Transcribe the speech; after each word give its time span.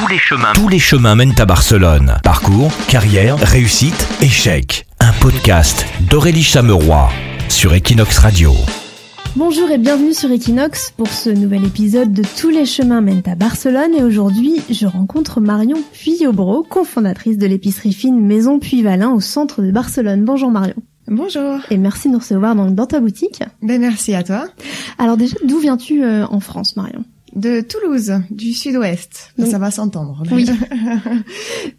Tous 0.00 0.08
les 0.08 0.18
chemins. 0.18 0.52
Tous 0.54 0.68
les 0.68 0.78
chemins 0.78 1.14
mènent 1.14 1.38
à 1.38 1.44
Barcelone. 1.44 2.14
Parcours, 2.24 2.72
carrière, 2.88 3.36
réussite, 3.36 4.08
échec. 4.22 4.86
Un 4.98 5.12
podcast 5.20 5.84
d'Aurélie 6.08 6.42
Chameroy 6.42 7.10
sur 7.50 7.74
Equinox 7.74 8.16
Radio. 8.16 8.54
Bonjour 9.36 9.70
et 9.70 9.76
bienvenue 9.76 10.14
sur 10.14 10.30
Equinox 10.30 10.94
pour 10.96 11.08
ce 11.08 11.28
nouvel 11.28 11.66
épisode 11.66 12.14
de 12.14 12.22
Tous 12.40 12.48
les 12.48 12.64
chemins 12.64 13.02
mènent 13.02 13.22
à 13.26 13.34
Barcelone 13.34 13.92
et 13.94 14.02
aujourd'hui 14.02 14.62
je 14.70 14.86
rencontre 14.86 15.38
Marion 15.38 15.82
Puyobro, 15.92 16.62
cofondatrice 16.62 17.36
de 17.36 17.46
l'épicerie 17.46 17.92
fine 17.92 18.24
Maison 18.24 18.58
Puyvalin 18.58 19.10
au 19.10 19.20
centre 19.20 19.60
de 19.60 19.70
Barcelone. 19.70 20.24
Bonjour 20.24 20.50
Marion. 20.50 20.76
Bonjour. 21.08 21.58
Et 21.70 21.76
merci 21.76 22.08
de 22.08 22.14
nous 22.14 22.20
recevoir 22.20 22.54
dans, 22.54 22.70
dans 22.70 22.86
ta 22.86 23.00
boutique. 23.00 23.42
Ben 23.60 23.78
merci 23.78 24.14
à 24.14 24.22
toi. 24.22 24.46
Alors 24.96 25.18
déjà, 25.18 25.36
d'où 25.44 25.58
viens-tu 25.58 26.02
euh, 26.02 26.24
en 26.26 26.40
France 26.40 26.76
Marion? 26.76 27.04
De 27.36 27.60
Toulouse, 27.60 28.12
du 28.30 28.52
sud-ouest. 28.52 29.32
Ça 29.48 29.58
va 29.58 29.70
s'entendre. 29.70 30.22
Oui. 30.32 30.48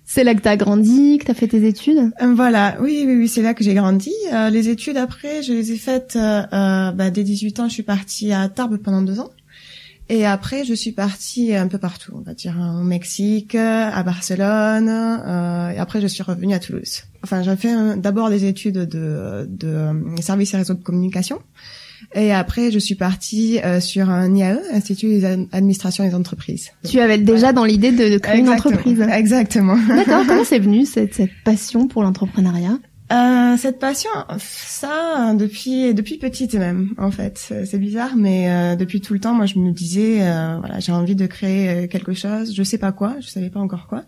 C'est 0.06 0.24
là 0.24 0.34
que 0.36 0.42
t'as 0.42 0.56
grandi, 0.58 1.18
que 1.20 1.26
t'as 1.26 1.34
fait 1.34 1.48
tes 1.48 1.66
études? 1.68 2.12
Euh, 2.22 2.34
Voilà, 2.34 2.78
oui, 2.82 3.04
oui, 3.06 3.16
oui, 3.16 3.28
c'est 3.28 3.42
là 3.42 3.54
que 3.54 3.64
j'ai 3.64 3.74
grandi. 3.74 4.12
Euh, 4.34 4.50
les 4.50 4.70
études 4.70 4.98
après, 4.98 5.42
je 5.44 5.54
les 5.54 5.72
ai 5.74 5.78
faites 5.78 6.16
euh, 6.16 6.42
euh, 6.54 6.92
bah, 6.92 7.10
dès 7.10 7.24
18 7.24 7.60
ans. 7.60 7.68
Je 7.68 7.74
suis 7.74 7.84
partie 7.84 8.32
à 8.32 8.48
Tarbes 8.50 8.78
pendant 8.78 9.02
deux 9.02 9.20
ans. 9.20 9.30
Et 10.10 10.26
après, 10.26 10.66
je 10.66 10.74
suis 10.74 10.92
partie 10.92 11.56
un 11.56 11.68
peu 11.68 11.78
partout, 11.78 12.12
on 12.16 12.20
va 12.22 12.34
dire 12.34 12.56
au 12.80 12.84
Mexique, 12.84 13.56
à 13.56 14.04
Barcelone. 14.04 14.90
euh, 14.90 15.70
et 15.70 15.78
après, 15.78 16.02
je 16.02 16.08
suis 16.08 16.24
revenue 16.24 16.54
à 16.54 16.60
Toulouse. 16.60 17.04
Enfin, 17.24 17.44
j'ai 17.44 17.56
fait 17.56 17.74
d'abord 17.98 18.30
des 18.30 18.44
études 18.44 18.80
de, 18.80 19.48
de 19.50 19.68
euh, 19.68 19.94
services 20.22 20.54
et 20.54 20.58
réseaux 20.58 20.74
de 20.74 20.84
communication. 20.84 21.40
Et 22.14 22.34
après, 22.34 22.72
je 22.72 22.80
suis 22.80 22.96
partie 22.96 23.60
euh, 23.60 23.80
sur 23.80 24.10
un 24.10 24.36
IAE, 24.36 24.60
Institut 24.74 25.20
d'administration 25.20 26.08
des 26.08 26.16
entreprises. 26.16 26.72
Tu 26.88 27.00
avais 27.00 27.18
déjà 27.18 27.54
dans 27.54 27.66
l'idée 27.66 27.92
de, 27.92 28.10
de 28.10 28.18
créer 28.18 28.40
une 28.40 28.50
entreprise. 28.50 29.02
Exactement. 29.02 29.78
D'accord, 29.88 30.26
comment 30.28 30.44
c'est 30.44 30.60
venu 30.60 30.86
cette, 30.86 31.14
cette 31.14 31.32
passion 31.44 31.88
pour 31.88 32.04
l'entrepreneuriat? 32.04 32.78
Euh, 33.12 33.58
cette 33.58 33.80
passion, 33.80 34.10
ça 34.38 35.34
depuis 35.36 35.94
depuis 35.94 36.18
petite 36.18 36.54
même 36.56 36.94
en 36.98 37.12
fait. 37.12 37.38
C'est 37.38 37.66
c'est 37.66 37.78
bizarre, 37.78 38.16
mais 38.16 38.50
euh, 38.50 38.76
depuis 38.78 39.02
tout 39.02 39.14
le 39.14 39.20
temps, 39.20 39.34
moi 39.34 39.46
je 39.46 39.60
me 39.60 39.72
disais, 39.72 40.22
euh, 40.22 40.58
voilà, 40.60 40.80
j'ai 40.80 40.94
envie 40.94 41.16
de 41.16 41.26
créer 41.26 41.70
euh, 41.70 41.88
quelque 41.88 42.14
chose. 42.14 42.56
Je 42.56 42.64
sais 42.64 42.78
pas 42.78 42.94
quoi, 42.94 43.16
je 43.20 43.28
savais 43.28 43.50
pas 43.50 43.60
encore 43.60 43.88
quoi, 43.88 44.04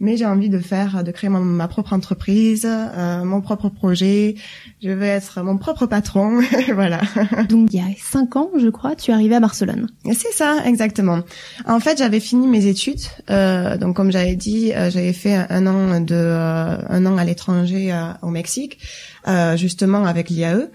mais 0.00 0.16
j'ai 0.16 0.26
envie 0.26 0.48
de 0.48 0.58
faire, 0.58 1.02
de 1.04 1.10
créer 1.10 1.28
mon- 1.30 1.40
ma 1.44 1.68
propre 1.68 1.92
entreprise, 1.92 2.66
euh, 2.68 3.24
mon 3.24 3.40
propre 3.40 3.68
projet. 3.68 4.36
Je 4.82 4.90
vais 4.90 5.08
être 5.08 5.42
mon 5.42 5.58
propre 5.58 5.86
patron, 5.86 6.40
voilà. 6.74 7.00
Donc 7.48 7.68
il 7.72 7.78
y 7.78 7.82
a 7.82 7.86
cinq 8.00 8.36
ans, 8.36 8.50
je 8.58 8.68
crois, 8.68 8.94
tu 8.96 9.10
es 9.10 9.14
arrivée 9.14 9.34
à 9.36 9.40
Barcelone. 9.40 9.88
C'est 10.12 10.32
ça, 10.32 10.62
exactement. 10.66 11.20
En 11.66 11.80
fait, 11.80 11.98
j'avais 11.98 12.20
fini 12.20 12.46
mes 12.46 12.66
études. 12.66 13.00
euh, 13.30 13.76
donc, 13.76 13.96
comme 13.96 14.12
j'avais 14.12 14.36
dit, 14.36 14.72
euh, 14.72 14.90
j'avais 14.90 15.12
fait 15.12 15.34
un 15.50 15.66
an 15.66 16.00
de 16.00 16.14
euh, 16.14 16.76
un 16.88 17.06
an 17.06 17.16
à 17.18 17.24
l'étranger 17.24 17.92
euh, 17.92 18.12
au 18.22 18.28
Mexique, 18.30 18.78
euh, 19.26 19.56
justement 19.56 20.04
avec 20.04 20.30
l'IAE. 20.30 20.68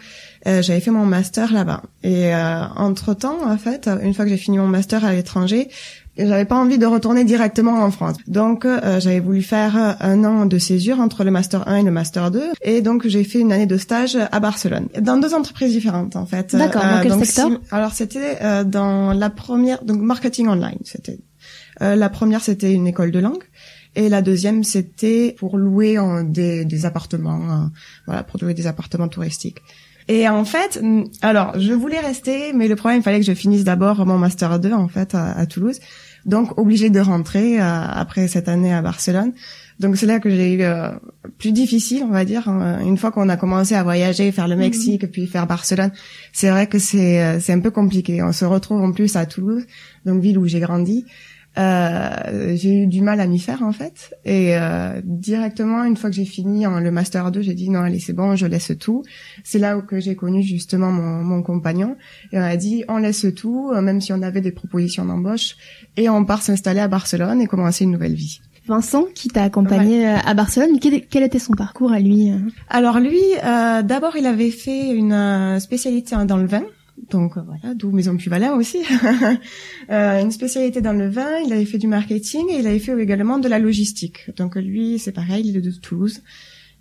Euh, 0.45 0.61
j'avais 0.61 0.81
fait 0.81 0.91
mon 0.91 1.05
master 1.05 1.53
là-bas. 1.53 1.83
Et 2.03 2.33
entre 2.35 3.13
temps, 3.13 3.37
en 3.49 3.57
fait, 3.57 3.89
une 4.03 4.13
fois 4.13 4.25
que 4.25 4.29
j'ai 4.31 4.37
fini 4.37 4.57
mon 4.57 4.67
master 4.67 5.05
à 5.05 5.13
l'étranger, 5.13 5.69
j'avais 6.17 6.45
pas 6.45 6.55
envie 6.57 6.77
de 6.77 6.85
retourner 6.85 7.23
directement 7.23 7.81
en 7.83 7.89
France. 7.91 8.17
Donc, 8.27 8.65
euh, 8.65 8.99
j'avais 8.99 9.19
voulu 9.19 9.41
faire 9.41 9.77
euh, 9.77 9.93
un 9.99 10.23
an 10.23 10.45
de 10.45 10.57
césure 10.57 10.99
entre 10.99 11.23
le 11.23 11.31
master 11.31 11.67
1 11.67 11.77
et 11.77 11.83
le 11.83 11.91
master 11.91 12.29
2. 12.31 12.41
Et 12.61 12.81
donc, 12.81 13.07
j'ai 13.07 13.23
fait 13.23 13.39
une 13.39 13.51
année 13.51 13.65
de 13.65 13.77
stage 13.77 14.17
à 14.31 14.39
Barcelone, 14.39 14.87
dans 14.99 15.17
deux 15.17 15.33
entreprises 15.33 15.71
différentes, 15.71 16.15
en 16.15 16.25
fait. 16.25 16.55
D'accord, 16.55 16.83
dans 16.83 17.01
quel 17.01 17.11
donc, 17.11 17.25
secteur 17.25 17.49
si- 17.49 17.57
Alors, 17.71 17.93
c'était 17.93 18.37
euh, 18.41 18.63
dans 18.63 19.13
la 19.13 19.29
première, 19.29 19.83
donc 19.83 20.01
marketing 20.01 20.47
online, 20.47 20.77
c'était. 20.83 21.19
Euh, 21.81 21.95
la 21.95 22.09
première, 22.09 22.41
c'était 22.41 22.71
une 22.73 22.85
école 22.87 23.11
de 23.11 23.19
langue. 23.19 23.43
Et 23.95 24.09
la 24.09 24.21
deuxième, 24.23 24.63
c'était 24.63 25.35
pour 25.37 25.57
louer 25.57 25.99
en- 25.99 26.23
des, 26.23 26.65
des 26.65 26.85
appartements, 26.85 27.41
euh, 27.51 27.65
voilà, 28.07 28.23
pour 28.23 28.39
louer 28.41 28.53
des 28.53 28.65
appartements 28.67 29.07
touristiques. 29.07 29.59
Et 30.07 30.27
en 30.27 30.43
fait, 30.45 30.81
alors, 31.21 31.59
je 31.59 31.73
voulais 31.73 31.99
rester, 31.99 32.53
mais 32.53 32.67
le 32.67 32.75
problème, 32.75 32.99
il 32.99 33.03
fallait 33.03 33.19
que 33.19 33.25
je 33.25 33.33
finisse 33.33 33.63
d'abord 33.63 34.05
mon 34.05 34.17
master 34.17 34.59
2, 34.59 34.73
en 34.73 34.87
fait, 34.87 35.15
à, 35.15 35.31
à 35.31 35.45
Toulouse. 35.45 35.79
Donc, 36.25 36.57
obligée 36.57 36.89
de 36.89 36.99
rentrer 36.99 37.59
euh, 37.59 37.63
après 37.63 38.27
cette 38.27 38.47
année 38.47 38.73
à 38.73 38.81
Barcelone. 38.81 39.33
Donc, 39.79 39.97
c'est 39.97 40.05
là 40.05 40.19
que 40.19 40.29
j'ai 40.29 40.53
eu 40.53 40.61
euh, 40.61 40.89
plus 41.37 41.51
difficile, 41.51 42.03
on 42.07 42.11
va 42.11 42.23
dire. 42.25 42.47
hein. 42.47 42.79
Une 42.81 42.97
fois 42.97 43.11
qu'on 43.11 43.27
a 43.27 43.35
commencé 43.37 43.75
à 43.75 43.83
voyager, 43.83 44.31
faire 44.31 44.47
le 44.47 44.55
Mexique, 44.55 45.11
puis 45.11 45.25
faire 45.27 45.47
Barcelone, 45.47 45.91
c'est 46.31 46.49
vrai 46.49 46.67
que 46.67 46.79
c'est 46.79 47.21
euh, 47.21 47.39
c'est 47.41 47.51
un 47.53 47.59
peu 47.59 47.71
compliqué. 47.71 48.21
On 48.23 48.31
se 48.31 48.45
retrouve 48.45 48.81
en 48.81 48.91
plus 48.93 49.15
à 49.15 49.25
Toulouse, 49.25 49.65
donc 50.05 50.21
ville 50.21 50.37
où 50.37 50.45
j'ai 50.47 50.59
grandi. 50.59 51.05
Euh, 51.57 52.55
j'ai 52.55 52.83
eu 52.83 52.87
du 52.87 53.01
mal 53.01 53.19
à 53.19 53.27
m'y 53.27 53.39
faire 53.39 53.61
en 53.61 53.71
fait. 53.71 54.15
Et 54.25 54.57
euh, 54.57 55.01
directement 55.03 55.83
une 55.83 55.97
fois 55.97 56.09
que 56.09 56.15
j'ai 56.15 56.25
fini 56.25 56.65
en, 56.65 56.79
le 56.79 56.91
master 56.91 57.31
2 57.31 57.41
j'ai 57.41 57.53
dit 57.53 57.69
non 57.69 57.81
allez 57.81 57.99
c'est 57.99 58.13
bon 58.13 58.35
je 58.35 58.47
laisse 58.47 58.71
tout. 58.79 59.03
C'est 59.43 59.59
là 59.59 59.77
où 59.77 59.81
que 59.81 59.99
j'ai 59.99 60.15
connu 60.15 60.41
justement 60.41 60.91
mon, 60.91 61.23
mon 61.23 61.43
compagnon. 61.43 61.95
Et 62.31 62.39
on 62.39 62.43
a 62.43 62.57
dit 62.57 62.83
on 62.87 62.97
laisse 62.97 63.27
tout 63.35 63.71
euh, 63.73 63.81
même 63.81 64.01
si 64.01 64.13
on 64.13 64.21
avait 64.21 64.41
des 64.41 64.51
propositions 64.51 65.05
d'embauche. 65.05 65.55
Et 65.95 66.09
on 66.09 66.25
part 66.25 66.41
s'installer 66.41 66.79
à 66.79 66.87
Barcelone 66.87 67.41
et 67.41 67.47
commencer 67.47 67.83
une 67.83 67.91
nouvelle 67.91 68.15
vie. 68.15 68.39
Vincent, 68.65 69.05
qui 69.13 69.27
t'a 69.27 69.43
accompagné 69.43 70.07
euh, 70.07 70.15
à 70.25 70.33
Barcelone, 70.33 70.79
quel, 70.79 71.05
quel 71.05 71.23
était 71.23 71.39
son 71.39 71.53
parcours 71.53 71.91
à 71.91 71.99
lui 71.99 72.31
euh 72.31 72.37
alors 72.69 72.99
lui 72.99 73.21
euh, 73.43 73.81
d'abord 73.81 74.15
il 74.15 74.25
avait 74.25 74.51
fait 74.51 74.91
une 74.91 75.59
spécialité 75.59 76.15
dans 76.25 76.37
le 76.37 76.45
vin 76.45 76.63
donc 77.09 77.37
euh, 77.37 77.41
voilà, 77.45 77.73
d'où 77.75 77.91
Maison 77.91 78.17
Puvalin 78.17 78.53
aussi. 78.53 78.79
Euh, 79.89 80.21
une 80.21 80.31
spécialité 80.31 80.79
dans 80.79 80.93
le 80.93 81.09
vin, 81.09 81.39
il 81.45 81.51
avait 81.51 81.65
fait 81.65 81.77
du 81.77 81.87
marketing 81.87 82.45
et 82.49 82.59
il 82.59 82.67
avait 82.67 82.79
fait 82.79 82.97
également 83.01 83.37
de 83.37 83.49
la 83.49 83.59
logistique. 83.59 84.31
Donc 84.37 84.55
lui, 84.55 84.97
c'est 84.97 85.11
pareil, 85.11 85.43
il 85.45 85.57
est 85.57 85.61
de 85.61 85.71
Toulouse. 85.71 86.21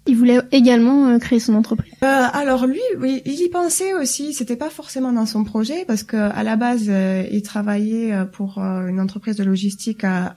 Il 0.07 0.17
voulait 0.17 0.39
également 0.53 1.09
euh, 1.09 1.19
créer 1.19 1.41
son 1.41 1.55
entreprise. 1.57 1.93
Euh, 2.05 2.07
alors 2.33 2.67
lui, 2.67 2.81
oui, 2.99 3.23
il 3.25 3.41
y 3.41 3.49
pensait 3.49 3.93
aussi. 3.95 4.35
C'était 4.35 4.57
pas 4.57 4.71
forcément 4.71 5.13
dans 5.13 5.27
son 5.27 5.43
projet 5.43 5.85
parce 5.87 6.05
que 6.05 6.17
à 6.17 6.43
la 6.45 6.55
base, 6.57 6.87
euh, 6.89 7.25
il 7.33 7.43
travaillait 7.43 8.13
pour 8.33 8.59
une 8.59 9.01
entreprise 9.01 9.37
de 9.37 9.45
logistique 9.45 10.05
à- 10.05 10.37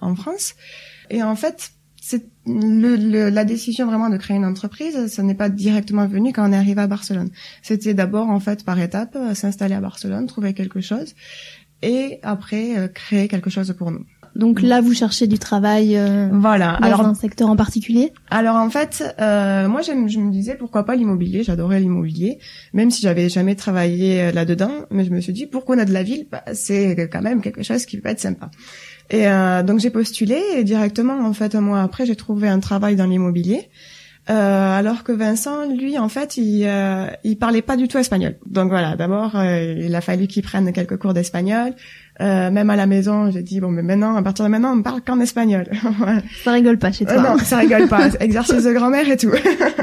en 0.00 0.14
France. 0.16 0.54
Et 1.08 1.22
en 1.22 1.34
fait, 1.36 1.72
c'est 2.00 2.24
le, 2.46 2.96
le- 2.96 3.28
la 3.28 3.44
décision 3.44 3.86
vraiment 3.86 4.08
de 4.08 4.16
créer 4.16 4.36
une 4.36 4.44
entreprise, 4.44 5.06
ça 5.08 5.22
n'est 5.22 5.34
pas 5.34 5.48
directement 5.48 6.06
venu 6.06 6.32
quand 6.32 6.48
on 6.48 6.52
est 6.52 6.56
arrivé 6.56 6.80
à 6.80 6.86
Barcelone. 6.86 7.30
C'était 7.62 7.94
d'abord 7.94 8.28
en 8.30 8.40
fait 8.40 8.64
par 8.64 8.80
étapes, 8.80 9.16
euh, 9.16 9.34
s'installer 9.34 9.74
à 9.74 9.80
Barcelone, 9.80 10.26
trouver 10.26 10.54
quelque 10.54 10.80
chose, 10.80 11.14
et 11.82 12.18
après 12.22 12.78
euh, 12.78 12.88
créer 12.88 13.28
quelque 13.28 13.50
chose 13.50 13.74
pour 13.78 13.90
nous. 13.90 14.04
Donc 14.36 14.62
là, 14.62 14.80
vous 14.80 14.94
cherchez 14.94 15.26
du 15.26 15.40
travail 15.40 15.96
euh, 15.96 16.28
Voilà. 16.32 16.78
dans 16.80 16.86
Alors 16.86 17.00
un 17.04 17.14
secteur 17.14 17.48
en 17.50 17.56
particulier? 17.56 18.12
Alors 18.30 18.54
en 18.56 18.70
fait, 18.70 19.02
euh, 19.20 19.68
moi 19.68 19.82
je 19.82 19.90
me 19.92 20.30
disais 20.30 20.54
pourquoi 20.54 20.84
pas 20.84 20.94
l'immobilier, 20.94 21.42
j'adorais 21.42 21.80
l'immobilier, 21.80 22.38
même 22.72 22.92
si 22.92 23.02
j'avais 23.02 23.28
jamais 23.28 23.56
travaillé 23.56 24.22
euh, 24.22 24.32
là-dedans, 24.32 24.70
mais 24.92 25.04
je 25.04 25.10
me 25.10 25.20
suis 25.20 25.32
dit 25.32 25.46
pourquoi 25.46 25.74
on 25.74 25.78
a 25.80 25.84
de 25.84 25.92
la 25.92 26.04
ville, 26.04 26.28
bah, 26.30 26.44
c'est 26.52 27.08
quand 27.12 27.22
même 27.22 27.42
quelque 27.42 27.64
chose 27.64 27.84
qui 27.86 27.98
peut 28.00 28.08
être 28.08 28.20
sympa. 28.20 28.50
Et 29.10 29.26
euh, 29.26 29.62
donc 29.62 29.80
j'ai 29.80 29.90
postulé 29.90 30.40
et 30.56 30.64
directement 30.64 31.26
en 31.26 31.32
fait 31.32 31.54
un 31.54 31.60
mois 31.60 31.82
après 31.82 32.06
j'ai 32.06 32.16
trouvé 32.16 32.48
un 32.48 32.60
travail 32.60 32.96
dans 32.96 33.06
l'immobilier. 33.06 33.68
Euh, 34.28 34.78
alors 34.78 35.02
que 35.02 35.12
Vincent, 35.12 35.66
lui, 35.66 35.98
en 35.98 36.08
fait, 36.08 36.36
il, 36.36 36.64
euh, 36.64 37.06
il 37.24 37.36
parlait 37.36 37.62
pas 37.62 37.76
du 37.76 37.88
tout 37.88 37.98
espagnol. 37.98 38.36
Donc 38.46 38.68
voilà, 38.68 38.94
d'abord, 38.94 39.34
euh, 39.34 39.74
il 39.80 39.94
a 39.94 40.00
fallu 40.00 40.28
qu'il 40.28 40.42
prenne 40.42 40.72
quelques 40.72 40.98
cours 40.98 41.14
d'espagnol. 41.14 41.72
Euh, 42.20 42.50
même 42.50 42.70
à 42.70 42.76
la 42.76 42.86
maison, 42.86 43.30
j'ai 43.30 43.42
dit 43.42 43.60
bon, 43.60 43.70
mais 43.70 43.82
maintenant, 43.82 44.14
à 44.14 44.22
partir 44.22 44.44
de 44.44 44.50
maintenant, 44.50 44.76
on 44.76 44.82
parle 44.82 45.00
qu'en 45.00 45.18
espagnol. 45.20 45.66
Ça 46.44 46.52
rigole 46.52 46.78
pas 46.78 46.92
chez 46.92 47.06
toi. 47.06 47.14
Euh, 47.14 47.22
non, 47.22 47.28
hein. 47.30 47.38
ça 47.38 47.58
rigole 47.58 47.88
pas. 47.88 48.08
Exercice 48.20 48.62
de 48.62 48.72
grand-mère 48.72 49.08
et 49.08 49.16
tout. 49.16 49.32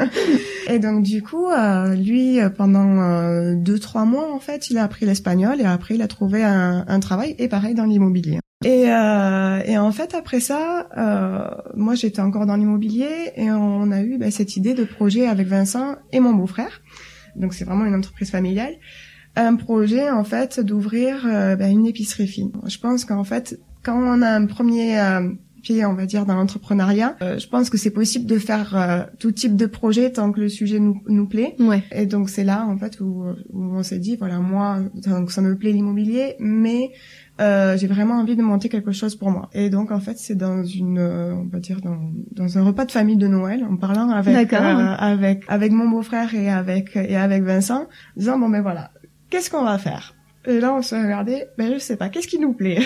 et 0.70 0.80
donc 0.80 1.04
du 1.04 1.24
coup, 1.24 1.50
euh, 1.50 1.96
lui, 1.96 2.40
pendant 2.56 3.54
deux 3.56 3.80
trois 3.80 4.06
mois, 4.06 4.32
en 4.32 4.40
fait, 4.40 4.70
il 4.70 4.78
a 4.78 4.84
appris 4.84 5.06
l'espagnol 5.06 5.60
et 5.60 5.66
après, 5.66 5.96
il 5.96 6.02
a 6.02 6.08
trouvé 6.08 6.44
un, 6.44 6.86
un 6.88 7.00
travail 7.00 7.36
et 7.40 7.48
pareil 7.48 7.74
dans 7.74 7.86
l'immobilier. 7.86 8.40
Et, 8.66 8.91
euh, 8.91 9.62
et 9.66 9.78
en 9.78 9.91
fait, 9.91 10.16
après 10.16 10.40
ça, 10.40 10.88
euh, 10.98 11.48
moi, 11.75 11.94
j'étais 11.95 12.21
encore 12.21 12.45
dans 12.45 12.56
l'immobilier 12.56 13.31
et 13.36 13.51
on 13.51 13.92
a 13.92 14.01
eu 14.01 14.18
bah, 14.18 14.31
cette 14.31 14.57
idée 14.57 14.74
de 14.74 14.83
projet 14.83 15.27
avec 15.27 15.48
Vincent 15.48 15.95
et 16.12 16.19
mon 16.19 16.33
beau-frère. 16.33 16.81
Donc 17.36 17.54
c'est 17.54 17.65
vraiment 17.65 17.86
une 17.86 17.95
entreprise 17.95 18.31
familiale. 18.31 18.74
Un 19.36 19.56
projet 19.56 20.09
en 20.09 20.24
fait 20.24 20.59
d'ouvrir 20.59 21.24
euh, 21.27 21.56
bah, 21.56 21.68
une 21.68 21.86
épicerie 21.86 22.27
fine. 22.27 22.51
Je 22.65 22.80
pense 22.80 23.06
qu'en 23.06 23.24
fait, 23.24 23.59
quand 23.83 23.95
on 23.95 24.24
a 24.24 24.30
un 24.30 24.48
premier 24.48 25.00
euh, 25.00 25.30
pied, 25.62 25.86
on 25.86 25.94
va 25.94 26.07
dire, 26.07 26.25
dans 26.25 26.33
l'entrepreneuriat, 26.33 27.15
euh, 27.21 27.38
je 27.38 27.48
pense 27.48 27.69
que 27.69 27.77
c'est 27.77 27.92
possible 27.92 28.25
de 28.25 28.39
faire 28.39 28.75
euh, 28.75 29.03
tout 29.19 29.31
type 29.31 29.56
de 29.56 29.68
projet 29.68 30.12
tant 30.12 30.31
que 30.31 30.42
le 30.42 30.50
sujet 30.50 30.80
nous, 30.80 31.03
nous 31.07 31.27
plaît. 31.27 31.56
Ouais. 31.60 31.83
Et 31.92 32.07
donc 32.07 32.31
c'est 32.31 32.44
là 32.44 32.65
en 32.65 32.77
fait 32.77 33.00
où, 33.00 33.25
où 33.53 33.75
on 33.75 33.83
s'est 33.83 34.00
dit 34.00 34.15
voilà 34.15 34.39
moi 34.39 34.80
donc 34.95 35.31
ça 35.31 35.42
me 35.42 35.56
plaît 35.56 35.71
l'immobilier 35.71 36.36
mais 36.39 36.92
euh, 37.39 37.78
j'ai 37.78 37.88
vraiment 37.88 38.16
envie 38.16 38.36
de 38.36 38.42
monter 38.42 38.69
quelque 38.69 38.92
chose 38.92 39.16
pour 39.16 39.31
moi. 39.31 39.50
Et 39.54 39.69
donc 39.69 39.92
en 39.92 40.00
fait 40.00 40.18
c'est 40.18 40.36
dans 40.36 40.63
une 40.63 41.00
euh, 41.00 41.34
on 41.34 41.45
va 41.45 41.60
dire 41.60 41.81
dans, 41.81 42.00
dans 42.31 42.57
un 42.57 42.63
repas 42.63 42.86
de 42.86 42.92
famille 42.92 43.18
de 43.18 43.28
Noël 43.28 43.63
en 43.63 43.78
parlant 43.78 44.10
avec 44.10 44.54
euh, 44.54 44.57
avec 44.57 45.44
avec 45.48 45.72
mon 45.72 45.89
beau-frère 45.89 46.34
et 46.34 46.50
avec 46.50 46.95
et 46.95 47.16
avec 47.16 47.44
Vincent 47.44 47.88
disant 48.16 48.39
bon 48.39 48.48
mais 48.48 48.62
voilà 48.62 48.92
qu'est-ce 49.30 49.50
qu'on 49.50 49.63
va 49.63 49.78
faire? 49.78 50.13
Et 50.45 50.62
là, 50.62 50.74
on 50.74 50.81
s'est 50.81 51.01
regardé, 51.01 51.44
ben 51.57 51.74
je 51.74 51.78
sais 51.78 51.98
pas, 51.98 52.07
qu'est-ce 52.07 52.28
qui 52.28 52.39
nous 52.39 52.54
plaît? 52.54 52.80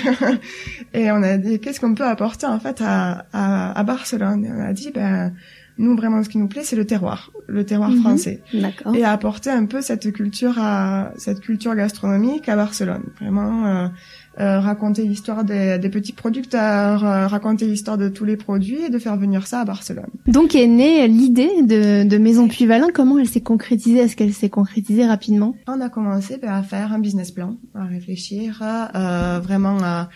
Et 0.95 1.11
on 1.11 1.21
a 1.21 1.37
dit, 1.37 1.59
qu'est-ce 1.59 1.79
qu'on 1.79 1.93
peut 1.93 2.07
apporter 2.07 2.47
en 2.47 2.59
fait 2.59 2.81
à, 2.81 3.27
à, 3.33 3.79
à 3.79 3.83
Barcelone? 3.83 4.43
Et 4.45 4.51
on 4.51 4.59
a 4.59 4.73
dit, 4.73 4.89
ben 4.89 5.31
nous 5.77 5.95
vraiment, 5.95 6.23
ce 6.23 6.29
qui 6.29 6.37
nous 6.37 6.47
plaît, 6.47 6.63
c'est 6.63 6.75
le 6.75 6.85
terroir, 6.85 7.31
le 7.47 7.65
terroir 7.65 7.89
Mhm. 7.91 8.01
français, 8.01 8.41
D'accord. 8.53 8.93
et 8.95 9.03
à 9.03 9.11
apporter 9.11 9.49
un 9.49 9.65
peu 9.65 9.81
cette 9.81 10.11
culture 10.13 10.55
à 10.59 11.11
cette 11.17 11.39
culture 11.39 11.75
gastronomique 11.75 12.47
à 12.49 12.55
Barcelone. 12.55 13.03
Vraiment. 13.19 13.65
Euh, 13.65 13.87
euh, 14.39 14.61
raconter 14.61 15.03
l'histoire 15.03 15.43
des, 15.43 15.77
des 15.77 15.89
petits 15.89 16.13
producteurs, 16.13 17.03
euh, 17.05 17.27
raconter 17.27 17.65
l'histoire 17.67 17.97
de 17.97 18.07
tous 18.07 18.23
les 18.23 18.37
produits 18.37 18.77
et 18.85 18.89
de 18.89 18.97
faire 18.97 19.17
venir 19.17 19.45
ça 19.45 19.59
à 19.59 19.65
Barcelone. 19.65 20.07
Donc 20.25 20.55
est 20.55 20.67
née 20.67 21.05
l'idée 21.09 21.49
de, 21.63 22.07
de 22.07 22.17
Maison 22.17 22.47
Puy-Valin. 22.47 22.87
Comment 22.93 23.19
elle 23.19 23.27
s'est 23.27 23.41
concrétisée? 23.41 23.99
Est-ce 23.99 24.15
qu'elle 24.15 24.31
s'est 24.33 24.49
concrétisée 24.49 25.05
rapidement? 25.05 25.53
On 25.67 25.81
a 25.81 25.89
commencé 25.89 26.37
ben, 26.41 26.53
à 26.53 26.63
faire 26.63 26.93
un 26.93 26.99
business 26.99 27.29
plan, 27.31 27.57
à 27.75 27.83
réfléchir, 27.83 28.61
euh, 28.63 29.41
vraiment 29.43 29.77
à, 29.83 30.07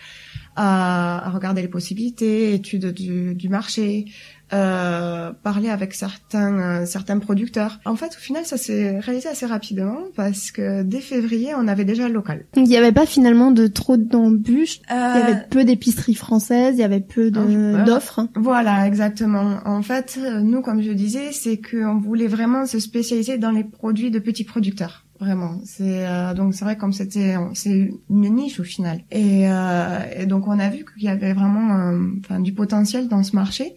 à, 0.56 1.26
à 1.26 1.30
regarder 1.30 1.60
les 1.60 1.68
possibilités, 1.68 2.54
études 2.54 2.92
du, 2.92 3.34
du 3.34 3.48
marché, 3.50 4.06
euh, 4.52 5.32
parler 5.42 5.68
avec 5.70 5.94
certains 5.94 6.82
euh, 6.82 6.86
certains 6.86 7.18
producteurs. 7.18 7.80
En 7.84 7.96
fait, 7.96 8.08
au 8.16 8.20
final, 8.20 8.44
ça 8.44 8.56
s'est 8.56 8.98
réalisé 9.00 9.28
assez 9.28 9.46
rapidement 9.46 9.98
parce 10.16 10.50
que 10.50 10.82
dès 10.82 11.00
février, 11.00 11.52
on 11.56 11.66
avait 11.68 11.84
déjà 11.84 12.08
le 12.08 12.14
local. 12.14 12.46
Donc 12.54 12.66
il 12.66 12.70
n'y 12.70 12.76
avait 12.76 12.92
pas 12.92 13.06
finalement 13.06 13.50
de 13.50 13.66
trop 13.66 13.96
d'embûches. 13.96 14.80
Il 14.90 14.94
y 14.94 14.96
Euh, 14.96 15.22
avait 15.24 15.46
peu 15.50 15.64
d'épiceries 15.64 16.14
françaises. 16.14 16.74
Il 16.76 16.80
y 16.80 16.84
avait 16.84 17.00
peu 17.00 17.30
Euh, 17.34 17.84
d'offres. 17.84 18.26
Voilà, 18.36 18.86
exactement. 18.86 19.58
En 19.64 19.82
fait, 19.82 20.18
euh, 20.20 20.40
nous, 20.40 20.62
comme 20.62 20.80
je 20.82 20.92
disais, 20.92 21.32
c'est 21.32 21.60
qu'on 21.60 21.98
voulait 21.98 22.26
vraiment 22.28 22.66
se 22.66 22.78
spécialiser 22.78 23.38
dans 23.38 23.50
les 23.50 23.64
produits 23.64 24.10
de 24.10 24.18
petits 24.18 24.44
producteurs. 24.44 25.04
Vraiment, 25.18 25.60
c'est 25.64 26.06
euh, 26.06 26.34
donc 26.34 26.54
c'est 26.54 26.64
vrai 26.66 26.76
comme 26.76 26.92
c'était 26.92 27.36
c'est 27.54 27.90
une 28.10 28.34
niche 28.34 28.60
au 28.60 28.64
final 28.64 29.00
et, 29.10 29.48
euh, 29.48 29.98
et 30.14 30.26
donc 30.26 30.46
on 30.46 30.58
a 30.58 30.68
vu 30.68 30.84
qu'il 30.84 31.04
y 31.04 31.08
avait 31.08 31.32
vraiment 31.32 31.74
euh, 31.74 31.98
enfin 32.20 32.38
du 32.38 32.52
potentiel 32.52 33.08
dans 33.08 33.22
ce 33.22 33.34
marché 33.34 33.76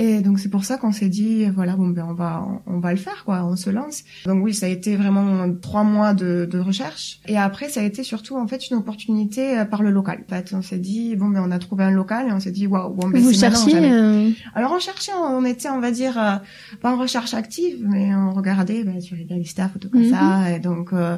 et 0.00 0.20
donc 0.20 0.38
c'est 0.38 0.48
pour 0.48 0.64
ça 0.64 0.76
qu'on 0.76 0.92
s'est 0.92 1.08
dit 1.08 1.46
voilà 1.50 1.76
bon 1.76 1.88
ben 1.88 2.06
on 2.08 2.14
va 2.14 2.46
on 2.66 2.80
va 2.80 2.90
le 2.92 2.98
faire 2.98 3.24
quoi 3.24 3.44
on 3.44 3.56
se 3.56 3.70
lance. 3.70 4.02
Donc 4.26 4.42
oui 4.44 4.54
ça 4.54 4.66
a 4.66 4.68
été 4.68 4.96
vraiment 4.96 5.52
trois 5.60 5.84
mois 5.84 6.14
de, 6.14 6.48
de 6.50 6.58
recherche. 6.58 7.20
Et 7.28 7.36
après 7.36 7.68
ça 7.68 7.80
a 7.80 7.84
été 7.84 8.02
surtout 8.02 8.36
en 8.36 8.46
fait 8.46 8.70
une 8.70 8.76
opportunité 8.76 9.58
euh, 9.58 9.64
par 9.64 9.82
le 9.82 9.90
local. 9.90 10.24
En 10.26 10.34
fait 10.34 10.52
on 10.54 10.62
s'est 10.62 10.78
dit 10.78 11.16
bon 11.16 11.28
ben 11.28 11.42
on 11.46 11.50
a 11.50 11.58
trouvé 11.58 11.84
un 11.84 11.90
local 11.90 12.28
et 12.28 12.32
on 12.32 12.40
s'est 12.40 12.50
dit 12.50 12.66
waouh 12.66 12.94
bon 12.94 13.08
ben 13.08 13.20
Vous 13.20 13.32
cherchiez 13.32 13.76
euh, 13.76 14.30
Alors 14.54 14.72
on 14.72 14.78
cherchait, 14.78 15.12
on 15.14 15.44
était, 15.44 15.68
on 15.68 15.80
va 15.80 15.90
dire, 15.90 16.18
euh, 16.18 16.36
pas 16.80 16.94
en 16.94 16.98
recherche 16.98 17.34
active, 17.34 17.84
mais 17.86 18.14
on 18.14 18.32
regardait 18.32 18.84
ben, 18.84 19.00
sur 19.00 19.16
les 19.16 19.24
Galista, 19.24 19.68
Photocasa, 19.68 20.50
et 20.52 20.58
donc 20.58 20.92
euh, 20.92 21.16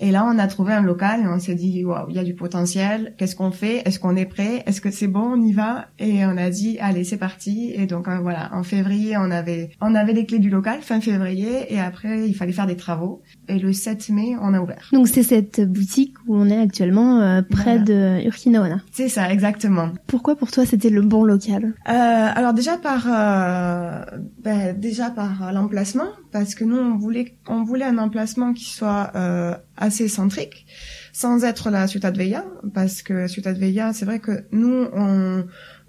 et 0.00 0.10
là 0.10 0.24
on 0.26 0.38
a 0.38 0.46
trouvé 0.46 0.72
un 0.72 0.82
local 0.82 1.22
et 1.22 1.26
on 1.26 1.38
s'est 1.38 1.54
dit 1.54 1.84
waouh, 1.84 2.06
il 2.10 2.16
y 2.16 2.18
a 2.18 2.24
du 2.24 2.34
potentiel. 2.34 3.14
Qu'est-ce 3.18 3.36
qu'on 3.36 3.50
fait? 3.50 3.82
Est-ce 3.86 3.98
qu'on 3.98 4.16
est 4.16 4.26
prêt? 4.26 4.62
Est-ce 4.66 4.80
que 4.80 4.90
c'est 4.90 5.06
bon? 5.06 5.34
On 5.34 5.42
y 5.42 5.52
va. 5.52 5.86
Et 5.98 6.24
on 6.26 6.36
a 6.36 6.50
dit 6.50 6.78
allez 6.80 7.04
c'est 7.04 7.16
parti. 7.16 7.72
Et 7.74 7.86
donc 7.86 8.08
voilà, 8.24 8.50
en 8.52 8.64
février 8.64 9.16
on 9.16 9.30
avait 9.30 9.70
on 9.80 9.94
avait 9.94 10.12
les 10.12 10.26
clés 10.26 10.40
du 10.40 10.50
local 10.50 10.80
fin 10.82 11.00
février 11.00 11.72
et 11.72 11.78
après 11.78 12.28
il 12.28 12.34
fallait 12.34 12.52
faire 12.52 12.66
des 12.66 12.76
travaux. 12.76 13.22
Et 13.48 13.58
le 13.60 13.72
7 13.72 14.08
mai 14.08 14.34
on 14.42 14.52
a 14.54 14.60
ouvert. 14.60 14.88
Donc 14.92 15.06
c'est 15.06 15.22
cette 15.22 15.60
boutique 15.60 16.14
où 16.26 16.34
on 16.36 16.48
est 16.48 16.58
actuellement 16.58 17.20
euh, 17.20 17.42
près 17.42 17.78
Voilà. 17.78 17.84
de 17.84 18.26
Urquinaona. 18.26 18.80
C'est 18.90 19.08
ça 19.08 19.30
exactement. 19.30 19.90
Pourquoi 20.08 20.34
pour 20.34 20.50
toi 20.50 20.66
c'était 20.66 20.90
le 20.90 21.02
bon 21.02 21.22
local? 21.24 21.74
Euh, 21.88 21.92
alors 21.92 22.52
déjà 22.54 22.76
par 22.78 23.04
euh, 23.08 24.04
ben, 24.42 24.76
déjà 24.78 25.10
par 25.10 25.52
l'emplacement 25.52 26.08
parce 26.32 26.54
que 26.56 26.64
nous 26.64 26.76
on 26.76 26.96
voulait 26.96 27.36
on 27.48 27.62
voulait 27.62 27.84
un 27.84 27.98
emplacement 27.98 28.52
qui 28.52 28.64
soit 28.64 29.12
euh, 29.14 29.54
assez 29.76 30.08
centrique 30.08 30.66
sans 31.12 31.44
être 31.44 31.70
la 31.70 31.86
Ciutat 31.86 32.10
Vella 32.10 32.44
parce 32.72 33.02
que 33.02 33.28
Ciutat 33.28 33.52
Vella 33.52 33.92
c'est 33.92 34.04
vrai 34.04 34.18
que 34.18 34.44
nous 34.50 34.86
on 34.94 35.44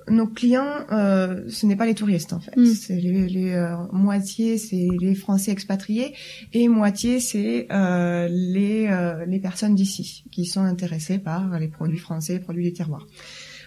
nos 0.10 0.28
clients, 0.28 0.68
euh, 0.92 1.44
ce 1.50 1.66
n'est 1.66 1.76
pas 1.76 1.86
les 1.86 1.96
touristes 1.96 2.34
en 2.34 2.40
fait. 2.40 2.56
Mm. 2.58 2.66
C'est 2.66 2.96
les, 2.96 3.28
les 3.28 3.54
euh, 3.54 3.76
moitié, 3.92 4.58
c'est 4.58 4.88
les 5.00 5.16
Français 5.16 5.52
expatriés 5.52 6.14
et 6.54 6.68
moitié 6.68 7.20
c'est 7.20 7.68
euh, 7.72 8.28
les 8.30 8.88
euh, 8.90 9.26
les 9.26 9.40
personnes 9.40 9.76
d'ici 9.76 10.24
qui 10.32 10.46
sont 10.46 10.62
intéressées 10.62 11.18
par 11.20 11.60
les 11.60 11.68
produits 11.68 11.98
français, 12.00 12.34
les 12.34 12.40
produits 12.40 12.64
des 12.66 12.74
terroirs. 12.74 13.08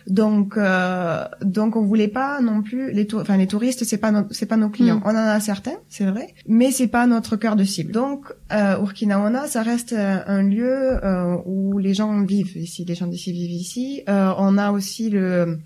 Donc, 0.07 0.57
euh, 0.57 1.25
donc 1.43 1.77
on 1.77 1.85
voulait 1.85 2.09
pas 2.09 2.41
non 2.41 2.63
plus 2.63 2.93
les, 2.93 3.07
enfin 3.15 3.37
les 3.37 3.47
touristes, 3.47 3.85
c'est 3.85 3.99
pas 3.99 4.11
no- 4.11 4.27
c'est 4.31 4.47
pas 4.47 4.57
nos 4.57 4.71
clients. 4.71 5.01
Mm. 5.01 5.03
On 5.05 5.11
en 5.11 5.17
a 5.17 5.39
certains, 5.41 5.77
c'est 5.91 6.07
vrai, 6.07 6.29
mais 6.47 6.71
c'est 6.71 6.87
pas 6.87 7.07
notre 7.07 7.37
cœur 7.37 7.57
de 7.57 7.65
cible. 7.65 7.93
Donc, 7.93 8.25
euh, 8.53 8.79
Urquinaona, 8.81 9.47
ça 9.49 9.63
reste 9.63 9.93
euh, 9.93 10.21
un 10.27 10.43
lieu 10.43 10.99
où 11.45 11.79
les 11.79 11.93
gens 11.93 12.23
vivent 12.23 12.57
ici, 12.57 12.87
les 12.87 12.95
gens 12.95 13.07
d'ici 13.07 13.33
vivent 13.33 13.51
ici. 13.51 14.03
Euh, 14.09 14.33
on 14.39 14.57
a 14.57 14.71
aussi 14.71 15.11
le 15.11 15.59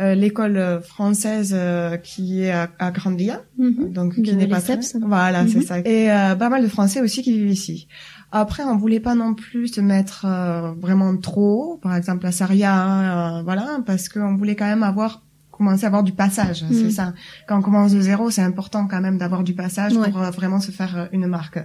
euh, 0.00 0.14
l'école 0.14 0.80
française 0.82 1.52
euh, 1.56 1.96
qui 1.96 2.42
est 2.42 2.50
à, 2.52 2.68
à 2.78 2.90
Grande 2.90 3.16
Via, 3.16 3.42
donc 3.58 4.14
qui 4.14 4.34
n'est 4.36 4.46
pas 4.46 4.60
très... 4.60 4.78
Voilà, 5.00 5.46
c'est 5.46 5.58
Mhm. 5.58 5.62
ça. 5.64 5.78
Et 5.80 6.10
euh, 6.10 6.34
pas 6.34 6.48
mal 6.48 6.62
de 6.62 6.68
Français 6.68 7.00
aussi 7.00 7.22
qui 7.22 7.32
vivent 7.32 7.50
ici. 7.50 7.88
Après, 8.32 8.64
on 8.64 8.76
voulait 8.76 9.00
pas 9.00 9.14
non 9.14 9.34
plus 9.34 9.68
se 9.68 9.80
mettre 9.80 10.24
euh, 10.26 10.72
vraiment 10.80 11.16
trop, 11.16 11.78
par 11.82 11.94
exemple 11.96 12.26
à 12.26 12.32
Saria, 12.32 13.38
euh, 13.38 13.42
voilà, 13.42 13.78
parce 13.86 14.08
qu'on 14.08 14.36
voulait 14.36 14.56
quand 14.56 14.66
même 14.66 14.82
avoir 14.82 15.22
commencer 15.56 15.84
à 15.84 15.88
avoir 15.88 16.02
du 16.02 16.12
passage, 16.12 16.62
Mhm. 16.64 16.72
c'est 16.72 16.90
ça. 16.90 17.14
Quand 17.48 17.58
on 17.58 17.62
commence 17.62 17.92
de 17.92 18.00
zéro, 18.00 18.30
c'est 18.30 18.42
important 18.42 18.86
quand 18.86 19.00
même 19.00 19.18
d'avoir 19.18 19.42
du 19.42 19.54
passage 19.54 19.92
Ouais. 19.94 20.10
pour 20.10 20.22
euh, 20.22 20.30
vraiment 20.30 20.60
se 20.60 20.70
faire 20.70 20.96
euh, 20.96 21.06
une 21.12 21.26
marque. 21.26 21.58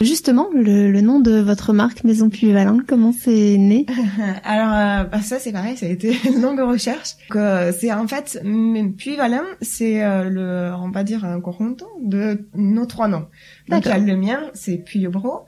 Justement, 0.00 0.48
le, 0.54 0.90
le 0.90 1.00
nom 1.00 1.20
de 1.20 1.38
votre 1.40 1.72
marque 1.72 2.04
Maison 2.04 2.30
Puy-Valin, 2.30 2.78
comment 2.86 3.12
c'est 3.12 3.56
né? 3.58 3.86
Alors 4.44 4.72
euh, 4.72 5.04
bah, 5.04 5.20
ça 5.22 5.38
c'est 5.38 5.52
pareil, 5.52 5.76
ça 5.76 5.86
a 5.86 5.88
été 5.90 6.16
une 6.28 6.40
longue 6.40 6.60
recherche. 6.60 7.10
Euh, 7.34 7.72
c'est 7.78 7.92
en 7.92 8.06
fait 8.08 8.38
m- 8.42 8.94
puis 8.96 9.16
Valin, 9.16 9.44
c'est 9.60 10.02
euh, 10.02 10.28
le 10.30 10.74
on 10.80 10.90
va 10.90 11.04
dire 11.04 11.24
un 11.24 11.40
conjunto 11.40 11.86
de 12.02 12.48
nos 12.54 12.86
trois 12.86 13.08
noms. 13.08 13.26
Donc 13.68 13.84
il 13.84 13.88
y 13.88 13.90
a 13.90 13.94
D'accord. 13.94 14.06
le 14.06 14.16
mien, 14.16 14.40
c'est 14.54 14.78
Puyo-Bro, 14.78 15.44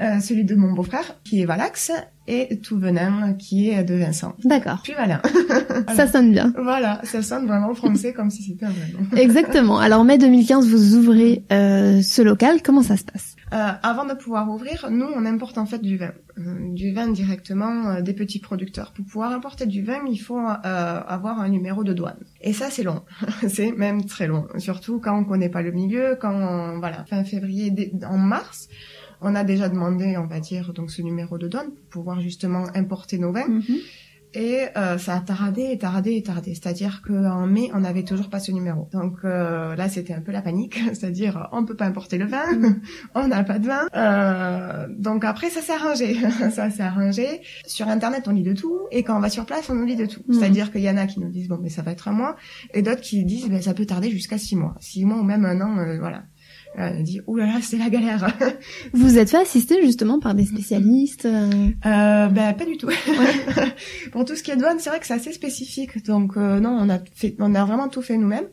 euh, 0.00 0.20
celui 0.20 0.44
de 0.44 0.54
mon 0.54 0.72
beau-frère 0.72 1.16
qui 1.24 1.42
est 1.42 1.44
Valax 1.44 1.92
et 2.26 2.58
tout 2.60 2.78
venin 2.78 3.34
qui 3.34 3.70
est 3.70 3.82
de 3.82 3.94
Vincent. 3.94 4.34
D'accord, 4.44 4.80
Puis 4.84 4.94
Valin. 4.94 5.20
ça 5.96 6.06
sonne 6.06 6.32
bien. 6.32 6.52
voilà, 6.62 7.00
ça 7.04 7.22
sonne 7.22 7.46
vraiment 7.46 7.74
français 7.74 8.12
comme 8.12 8.30
si 8.30 8.42
c'était 8.42 8.66
un 8.66 8.70
vrai 8.70 8.92
nom. 8.92 9.00
Exactement. 9.16 9.78
Alors 9.78 10.04
mai 10.04 10.16
2015, 10.18 10.68
vous 10.68 10.96
ouvrez 10.96 11.44
euh, 11.52 12.02
ce 12.02 12.22
local. 12.22 12.62
Comment 12.62 12.82
ça 12.82 12.96
se 12.96 13.04
passe? 13.04 13.34
Euh, 13.52 13.72
avant 13.82 14.04
de 14.06 14.14
pouvoir 14.14 14.48
ouvrir, 14.48 14.86
nous, 14.92 15.06
on 15.16 15.26
importe 15.26 15.58
en 15.58 15.66
fait 15.66 15.80
du 15.82 15.96
vin. 15.96 16.12
Euh, 16.38 16.72
du 16.72 16.92
vin 16.92 17.08
directement 17.10 17.88
euh, 17.88 18.00
des 18.00 18.12
petits 18.12 18.38
producteurs. 18.38 18.92
Pour 18.92 19.04
pouvoir 19.04 19.32
importer 19.32 19.66
du 19.66 19.82
vin, 19.82 19.98
il 20.08 20.18
faut 20.18 20.38
euh, 20.38 20.52
avoir 20.64 21.40
un 21.40 21.48
numéro 21.48 21.82
de 21.82 21.92
douane. 21.92 22.14
Et 22.40 22.52
ça, 22.52 22.66
c'est 22.70 22.84
long. 22.84 23.02
c'est 23.48 23.72
même 23.72 24.04
très 24.04 24.28
long. 24.28 24.46
Surtout 24.58 25.00
quand 25.00 25.18
on 25.18 25.24
connaît 25.24 25.48
pas 25.48 25.62
le 25.62 25.72
milieu, 25.72 26.16
quand 26.20 26.32
on- 26.32 26.78
voilà, 26.78 27.04
fin 27.06 27.24
février, 27.24 27.74
en 28.08 28.18
mars, 28.18 28.68
on 29.20 29.34
a 29.34 29.44
déjà 29.44 29.68
demandé, 29.68 30.16
on 30.16 30.26
va 30.26 30.40
dire, 30.40 30.72
donc 30.72 30.90
ce 30.90 31.02
numéro 31.02 31.38
de 31.38 31.48
douane 31.48 31.70
pour 31.90 32.02
pouvoir 32.02 32.20
justement 32.20 32.66
importer 32.74 33.18
nos 33.18 33.32
vins. 33.32 33.60
Et 34.32 34.66
euh, 34.76 34.96
ça 34.96 35.16
a 35.16 35.20
tardé 35.20 35.62
et 35.72 35.78
tardé 35.78 36.14
et 36.14 36.22
tardé. 36.22 36.54
C'est-à-dire 36.54 37.02
qu'en 37.04 37.46
mai, 37.46 37.70
on 37.74 37.80
n'avait 37.80 38.04
toujours 38.04 38.30
pas 38.30 38.38
ce 38.38 38.52
numéro. 38.52 38.88
Donc 38.92 39.18
euh, 39.24 39.74
là, 39.74 39.88
c'était 39.88 40.12
un 40.12 40.20
peu 40.20 40.30
la 40.30 40.40
panique. 40.40 40.78
C'est-à-dire, 40.92 41.48
on 41.52 41.64
peut 41.64 41.74
pas 41.74 41.86
importer 41.86 42.16
le 42.16 42.26
vin, 42.26 42.44
on 43.14 43.26
n'a 43.26 43.42
pas 43.42 43.58
de 43.58 43.66
vin. 43.66 43.88
Euh, 43.96 44.86
donc 44.96 45.24
après, 45.24 45.50
ça 45.50 45.60
s'est 45.60 45.72
arrangé. 45.72 46.14
ça 46.52 46.70
s'est 46.70 46.82
arrangé. 46.82 47.40
Sur 47.66 47.88
Internet, 47.88 48.28
on 48.28 48.32
lit 48.32 48.44
de 48.44 48.52
tout. 48.52 48.78
Et 48.92 49.02
quand 49.02 49.16
on 49.16 49.20
va 49.20 49.30
sur 49.30 49.46
place, 49.46 49.68
on 49.68 49.74
nous 49.74 49.84
lit 49.84 49.96
de 49.96 50.06
tout. 50.06 50.22
Mhm. 50.28 50.34
C'est-à-dire 50.34 50.70
qu'il 50.70 50.82
y 50.82 50.90
en 50.90 50.96
a 50.96 51.06
qui 51.06 51.18
nous 51.18 51.30
disent, 51.30 51.48
bon, 51.48 51.58
mais 51.60 51.68
ça 51.68 51.82
va 51.82 51.90
être 51.90 52.06
un 52.06 52.12
mois. 52.12 52.36
Et 52.72 52.82
d'autres 52.82 53.00
qui 53.00 53.24
disent, 53.24 53.48
ben, 53.48 53.60
ça 53.60 53.74
peut 53.74 53.86
tarder 53.86 54.10
jusqu'à 54.10 54.38
six 54.38 54.54
mois. 54.54 54.76
Six 54.80 55.04
mois 55.04 55.18
ou 55.18 55.24
même 55.24 55.44
un 55.44 55.60
an, 55.60 55.76
euh, 55.78 55.98
voilà. 55.98 56.22
On 56.78 57.02
dit, 57.02 57.20
ouh 57.26 57.36
là 57.36 57.46
là, 57.46 57.58
c'est 57.62 57.78
la 57.78 57.90
galère. 57.90 58.26
Vous 58.92 59.18
êtes 59.18 59.30
fait 59.30 59.38
assister 59.38 59.82
justement 59.82 60.20
par 60.20 60.34
des 60.34 60.46
spécialistes. 60.46 61.26
euh, 61.26 62.26
ben 62.28 62.54
pas 62.54 62.64
du 62.64 62.76
tout. 62.76 62.88
Pour 64.12 64.24
tout 64.24 64.36
ce 64.36 64.42
qui 64.42 64.50
est 64.52 64.56
douane, 64.56 64.78
c'est 64.78 64.90
vrai 64.90 65.00
que 65.00 65.06
c'est 65.06 65.14
assez 65.14 65.32
spécifique. 65.32 66.04
Donc 66.06 66.36
euh, 66.36 66.60
non, 66.60 66.70
on 66.80 66.88
a 66.88 66.98
fait, 67.14 67.34
on 67.40 67.54
a 67.54 67.64
vraiment 67.64 67.88
tout 67.88 68.02
fait 68.02 68.16
nous-mêmes. 68.16 68.46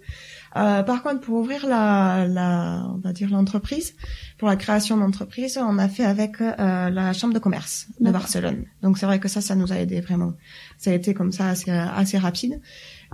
Euh, 0.56 0.82
par 0.82 1.04
contre, 1.04 1.20
pour 1.20 1.36
ouvrir 1.36 1.68
la, 1.68 2.26
la, 2.28 2.84
on 2.96 2.98
va 2.98 3.14
dire 3.14 3.30
l'entreprise, 3.30 3.94
pour 4.40 4.48
la 4.48 4.56
création 4.56 4.98
d'entreprise, 4.98 5.60
on 5.62 5.78
a 5.78 5.88
fait 5.88 6.06
avec 6.06 6.42
euh, 6.42 6.90
la 6.90 7.14
chambre 7.14 7.34
de 7.34 7.40
commerce 7.40 7.88
de. 8.00 8.10
Barcelone. 8.12 8.66
Donc 8.82 8.98
c'est 8.98 9.06
vrai 9.06 9.20
que 9.20 9.28
ça, 9.28 9.42
ça 9.42 9.56
nous 9.56 9.72
a 9.72 9.76
aidé 9.78 10.02
vraiment. 10.02 10.34
Ça 10.80 10.90
a 10.90 10.94
été 10.94 11.14
comme 11.14 11.32
ça 11.32 11.50
assez, 11.50 11.70
assez 11.70 12.18
rapide. 12.18 12.60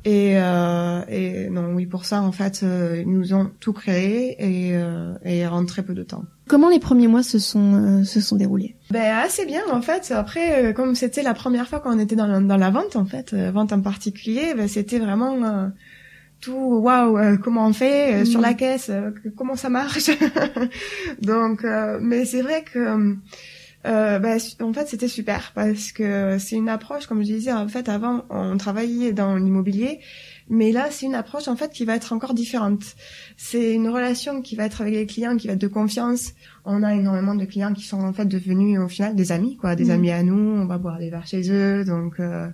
Et, 0.06 0.34
euh, 0.38 1.02
et 1.08 1.50
non, 1.50 1.74
oui, 1.74 1.86
pour 1.86 2.04
ça, 2.06 2.22
en 2.22 2.32
fait, 2.34 2.62
euh, 2.64 2.98
ils 3.02 3.10
nous 3.10 3.34
ont 3.34 3.50
tout 3.60 3.72
créé 3.74 4.36
et, 4.40 4.76
euh, 4.76 5.14
et 5.24 5.46
en 5.48 5.64
très 5.66 5.82
peu 5.84 5.94
de 5.94 6.04
temps. 6.04 6.24
Comment 6.50 6.68
les 6.70 6.80
premiers 6.80 7.08
mois 7.08 7.24
se 7.24 7.40
sont 7.40 7.76
euh, 7.76 8.04
se 8.04 8.20
sont 8.20 8.36
déroulés? 8.36 8.76
Ben 8.92 9.16
assez 9.24 9.46
bien 9.46 9.62
en 9.72 9.82
fait. 9.82 10.12
Après, 10.12 10.66
euh, 10.66 10.74
comme 10.74 10.94
c'était 10.96 11.24
la 11.24 11.34
première 11.34 11.70
fois 11.70 11.80
qu'on 11.80 11.98
était 12.00 12.18
dans 12.18 12.28
la, 12.28 12.42
dans 12.42 12.58
la 12.58 12.70
vente 12.70 12.98
en 12.98 13.06
fait, 13.06 13.34
euh, 13.34 13.50
vente 13.52 13.72
en 13.72 13.80
particulier, 13.82 14.54
ben, 14.58 14.68
c'était 14.68 15.00
vraiment 15.00 15.36
euh, 15.42 15.68
tout 16.42 16.52
waouh. 16.82 17.38
comment 17.38 17.66
on 17.68 17.72
fait 17.74 18.14
euh, 18.24 18.26
sur 18.26 18.40
Mhm. 18.42 18.46
la 18.46 18.54
caisse 18.56 18.90
euh, 18.90 19.12
Comment 19.38 19.56
ça 19.56 19.70
marche? 19.70 20.10
Donc, 21.22 21.64
euh, 21.64 22.00
mais 22.02 22.26
c'est 22.26 22.42
vrai 22.42 22.64
que 22.64 23.16
euh, 23.86 24.20
bah, 24.20 24.36
en 24.62 24.74
fait, 24.74 24.88
c'était 24.88 25.08
super 25.08 25.52
parce 25.54 25.92
que 25.92 26.38
c'est 26.40 26.56
une 26.56 26.70
approche, 26.70 27.06
comme 27.08 27.22
je 27.22 27.28
disais, 27.28 27.52
en 27.52 27.68
fait, 27.68 27.90
avant, 27.90 28.26
on 28.30 28.58
travaillait 28.58 29.14
dans 29.14 29.36
l'immobilier, 29.36 30.00
mais 30.50 30.72
là, 30.72 30.88
c'est 30.90 31.06
une 31.06 31.16
approche, 31.16 31.48
en 31.48 31.56
fait, 31.56 31.72
qui 31.72 31.86
va 31.86 31.96
être 31.96 32.14
encore 32.14 32.34
différente. 32.34 32.84
C'est 33.38 33.74
une 33.74 33.90
relation 33.90 34.42
qui 34.42 34.56
va 34.56 34.66
être 34.66 34.82
avec 34.82 34.94
les 34.94 35.06
clients, 35.06 35.36
qui 35.36 35.48
va 35.48 35.54
être 35.54 35.62
de 35.62 35.68
confiance. 35.68 36.34
On 36.66 36.84
a 36.84 36.94
énormément 36.94 37.36
de 37.36 37.46
clients 37.46 37.74
qui 37.74 37.84
sont, 37.84 38.02
en 38.02 38.14
fait, 38.14 38.26
devenus, 38.26 38.80
au 38.80 38.88
final, 38.88 39.16
des 39.16 39.32
amis, 39.32 39.58
quoi, 39.58 39.76
des 39.76 39.86
mmh. 39.86 39.92
amis 39.92 40.12
à 40.12 40.24
nous. 40.24 40.62
On 40.62 40.66
va 40.66 40.78
boire 40.78 41.00
des 41.00 41.10
verres 41.10 41.28
chez 41.28 41.52
eux, 41.52 41.84
donc, 41.84 42.20
euh, 42.20 42.48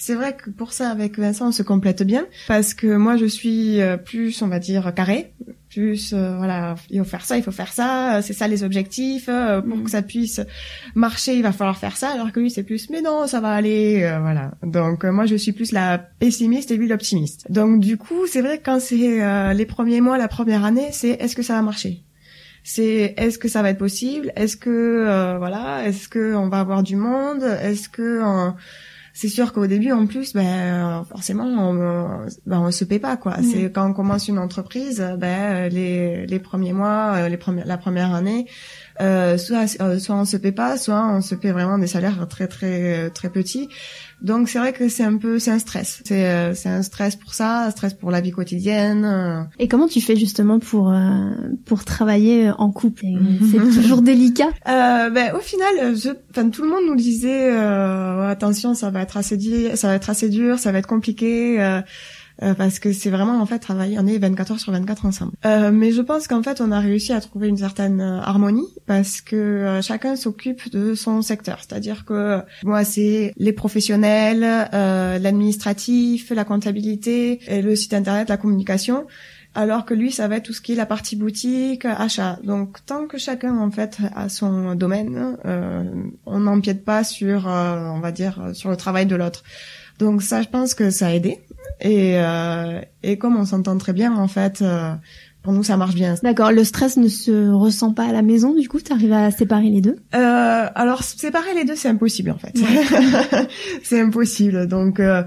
c'est 0.00 0.14
vrai 0.14 0.34
que 0.34 0.48
pour 0.48 0.72
ça, 0.72 0.88
avec 0.88 1.18
Vincent, 1.18 1.48
on 1.48 1.52
se 1.52 1.62
complète 1.62 2.02
bien 2.02 2.26
parce 2.48 2.72
que 2.72 2.96
moi, 2.96 3.18
je 3.18 3.26
suis 3.26 3.82
euh, 3.82 3.98
plus, 3.98 4.40
on 4.40 4.48
va 4.48 4.58
dire, 4.58 4.94
carré, 4.94 5.34
plus, 5.70 6.12
euh, 6.12 6.36
voilà, 6.36 6.74
il 6.90 6.98
faut 6.98 7.04
faire 7.04 7.24
ça, 7.24 7.36
il 7.36 7.42
faut 7.42 7.52
faire 7.52 7.72
ça, 7.72 8.16
euh, 8.16 8.22
c'est 8.22 8.32
ça 8.32 8.48
les 8.48 8.64
objectifs. 8.64 9.26
pour 9.26 9.76
mm. 9.76 9.84
que 9.84 9.90
ça 9.90 10.02
puisse 10.02 10.40
marcher, 10.94 11.34
il 11.34 11.42
va 11.42 11.52
falloir 11.52 11.78
faire 11.78 11.96
ça. 11.96 12.10
Alors 12.10 12.32
que 12.32 12.40
lui, 12.40 12.50
c'est 12.50 12.62
plus, 12.62 12.90
mais 12.90 13.00
non, 13.00 13.26
ça 13.26 13.40
va 13.40 13.52
aller, 13.52 14.00
voilà. 14.20 14.52
Donc 14.62 15.04
moi, 15.04 15.26
je 15.26 15.36
suis 15.36 15.52
plus 15.52 15.72
la 15.72 15.98
pessimiste 15.98 16.70
et 16.70 16.76
lui 16.76 16.88
l'optimiste. 16.88 17.46
Donc 17.50 17.80
du 17.80 17.96
coup, 17.96 18.26
c'est 18.26 18.42
vrai 18.42 18.58
que 18.58 18.64
quand 18.64 18.80
c'est 18.80 19.54
les 19.54 19.66
premiers 19.66 20.00
mois, 20.00 20.18
la 20.18 20.28
première 20.28 20.64
année, 20.64 20.88
c'est 20.92 21.10
est-ce 21.10 21.36
que 21.36 21.42
ça 21.42 21.54
va 21.54 21.62
marcher? 21.62 22.02
C'est 22.62 23.14
est-ce 23.16 23.38
que 23.38 23.48
ça 23.48 23.62
va 23.62 23.70
être 23.70 23.78
possible? 23.78 24.32
Est-ce 24.36 24.56
que 24.56 25.38
voilà 25.38 25.86
Est-ce 25.86 26.08
que 26.08 26.34
on 26.34 26.48
va 26.48 26.60
avoir 26.60 26.82
du 26.82 26.96
monde? 26.96 27.42
Est-ce 27.62 27.88
que 27.88 28.20
c'est 29.12 29.28
sûr 29.28 29.52
qu'au 29.52 29.66
début 29.66 29.92
en 29.92 30.06
plus 30.06 30.32
ben 30.34 31.04
forcément 31.08 31.44
on, 31.44 32.26
ben, 32.46 32.60
on 32.60 32.70
se 32.70 32.84
paie 32.84 32.98
pas 32.98 33.16
quoi. 33.16 33.36
C'est 33.42 33.70
quand 33.72 33.88
on 33.88 33.92
commence 33.92 34.28
une 34.28 34.38
entreprise 34.38 35.04
ben 35.18 35.68
les 35.68 36.26
les 36.26 36.38
premiers 36.38 36.72
mois 36.72 37.28
les 37.28 37.36
premières 37.36 37.66
la 37.66 37.78
première 37.78 38.14
année 38.14 38.46
euh, 39.00 39.38
soit 39.38 39.76
euh, 39.80 39.98
soit 39.98 40.16
on 40.16 40.24
se 40.24 40.36
paie 40.36 40.52
pas 40.52 40.76
soit 40.76 41.06
on 41.06 41.20
se 41.20 41.34
paie 41.34 41.52
vraiment 41.52 41.78
des 41.78 41.86
salaires 41.86 42.26
très 42.28 42.48
très 42.48 43.10
très 43.10 43.30
petits 43.30 43.68
donc 44.22 44.50
c'est 44.50 44.58
vrai 44.58 44.72
que 44.72 44.88
c'est 44.88 45.02
un 45.02 45.16
peu 45.16 45.38
c'est 45.38 45.50
un 45.50 45.58
stress. 45.58 46.02
C'est 46.04 46.26
euh, 46.26 46.54
c'est 46.54 46.68
un 46.68 46.82
stress 46.82 47.16
pour 47.16 47.32
ça, 47.32 47.66
un 47.66 47.70
stress 47.70 47.94
pour 47.94 48.10
la 48.10 48.20
vie 48.20 48.32
quotidienne. 48.32 49.48
Et 49.58 49.66
comment 49.66 49.88
tu 49.88 50.00
fais 50.00 50.16
justement 50.16 50.58
pour 50.58 50.90
euh, 50.90 51.30
pour 51.64 51.84
travailler 51.84 52.50
en 52.50 52.70
couple? 52.70 53.06
C'est 53.50 53.58
toujours 53.80 54.02
délicat. 54.02 54.48
Euh, 54.68 55.10
ben 55.10 55.34
au 55.34 55.40
final, 55.40 55.96
je, 55.96 56.10
enfin 56.30 56.50
tout 56.50 56.62
le 56.62 56.68
monde 56.68 56.84
nous 56.86 56.96
disait 56.96 57.50
euh, 57.50 58.28
attention, 58.28 58.74
ça 58.74 58.90
va 58.90 59.02
être 59.02 59.16
assez 59.16 59.38
dur, 59.38 59.76
ça 59.76 59.88
va 59.88 59.94
être 59.94 60.10
assez 60.10 60.28
dur, 60.28 60.58
ça 60.58 60.70
va 60.70 60.78
être 60.78 60.88
compliqué. 60.88 61.60
Euh, 61.60 61.80
euh, 62.42 62.54
parce 62.54 62.78
que 62.78 62.92
c'est 62.92 63.10
vraiment 63.10 63.40
en 63.40 63.46
fait 63.46 63.58
travailler 63.58 63.98
on 63.98 64.06
est 64.06 64.18
24 64.18 64.52
heures 64.52 64.60
sur 64.60 64.72
24 64.72 65.06
ensemble. 65.06 65.32
Euh, 65.44 65.70
mais 65.72 65.92
je 65.92 66.02
pense 66.02 66.28
qu'en 66.28 66.42
fait 66.42 66.60
on 66.60 66.72
a 66.72 66.80
réussi 66.80 67.12
à 67.12 67.20
trouver 67.20 67.48
une 67.48 67.58
certaine 67.58 68.00
euh, 68.00 68.20
harmonie 68.20 68.68
parce 68.86 69.20
que 69.20 69.36
euh, 69.36 69.82
chacun 69.82 70.16
s'occupe 70.16 70.70
de 70.70 70.94
son 70.94 71.22
secteur, 71.22 71.58
c'est-à-dire 71.60 72.04
que 72.04 72.40
moi 72.64 72.84
c'est 72.84 73.32
les 73.36 73.52
professionnels, 73.52 74.40
l'administratif, 74.72 76.30
la 76.30 76.44
comptabilité, 76.44 77.40
et 77.46 77.62
le 77.62 77.76
site 77.76 77.94
internet, 77.94 78.28
la 78.28 78.36
communication 78.36 79.06
alors 79.54 79.84
que 79.84 79.94
lui, 79.94 80.12
ça 80.12 80.28
va 80.28 80.36
être 80.36 80.44
tout 80.44 80.52
ce 80.52 80.60
qui 80.60 80.74
est 80.74 80.76
la 80.76 80.86
partie 80.86 81.16
boutique, 81.16 81.84
achat. 81.84 82.38
Donc, 82.44 82.78
tant 82.86 83.08
que 83.08 83.18
chacun, 83.18 83.58
en 83.58 83.68
fait, 83.72 83.98
a 84.14 84.28
son 84.28 84.76
domaine, 84.76 85.36
euh, 85.44 85.82
on 86.24 86.38
n'empiète 86.38 86.84
pas 86.84 87.02
sur, 87.02 87.46
on 87.46 87.98
va 87.98 88.12
dire, 88.12 88.50
sur 88.52 88.70
le 88.70 88.76
travail 88.76 89.06
de 89.06 89.16
l'autre. 89.16 89.42
Donc 90.00 90.22
ça, 90.22 90.40
je 90.40 90.48
pense 90.48 90.74
que 90.74 90.88
ça 90.90 91.08
a 91.08 91.10
aidé. 91.12 91.40
Et, 91.80 92.18
euh, 92.18 92.80
et 93.02 93.16
comme 93.16 93.36
on 93.36 93.44
s'entend 93.44 93.76
très 93.78 93.92
bien, 93.92 94.14
en 94.14 94.28
fait, 94.28 94.60
euh, 94.62 94.92
pour 95.42 95.52
nous, 95.54 95.62
ça 95.62 95.76
marche 95.76 95.94
bien. 95.94 96.14
D'accord. 96.22 96.52
Le 96.52 96.64
stress 96.64 96.96
ne 96.98 97.08
se 97.08 97.50
ressent 97.50 97.94
pas 97.94 98.04
à 98.04 98.12
la 98.12 98.22
maison, 98.22 98.54
du 98.54 98.68
coup, 98.68 98.78
tu 98.80 98.92
arrives 98.92 99.12
à 99.12 99.30
séparer 99.30 99.70
les 99.70 99.80
deux? 99.80 99.96
Euh, 100.14 100.66
Alors, 100.74 101.02
séparer 101.02 101.54
les 101.54 101.64
deux, 101.64 101.76
c'est 101.76 101.88
impossible, 101.88 102.30
en 102.30 102.38
fait. 102.38 102.54
c'est 103.82 104.00
impossible. 104.00 104.66
Donc, 104.66 105.00
euh, 105.00 105.22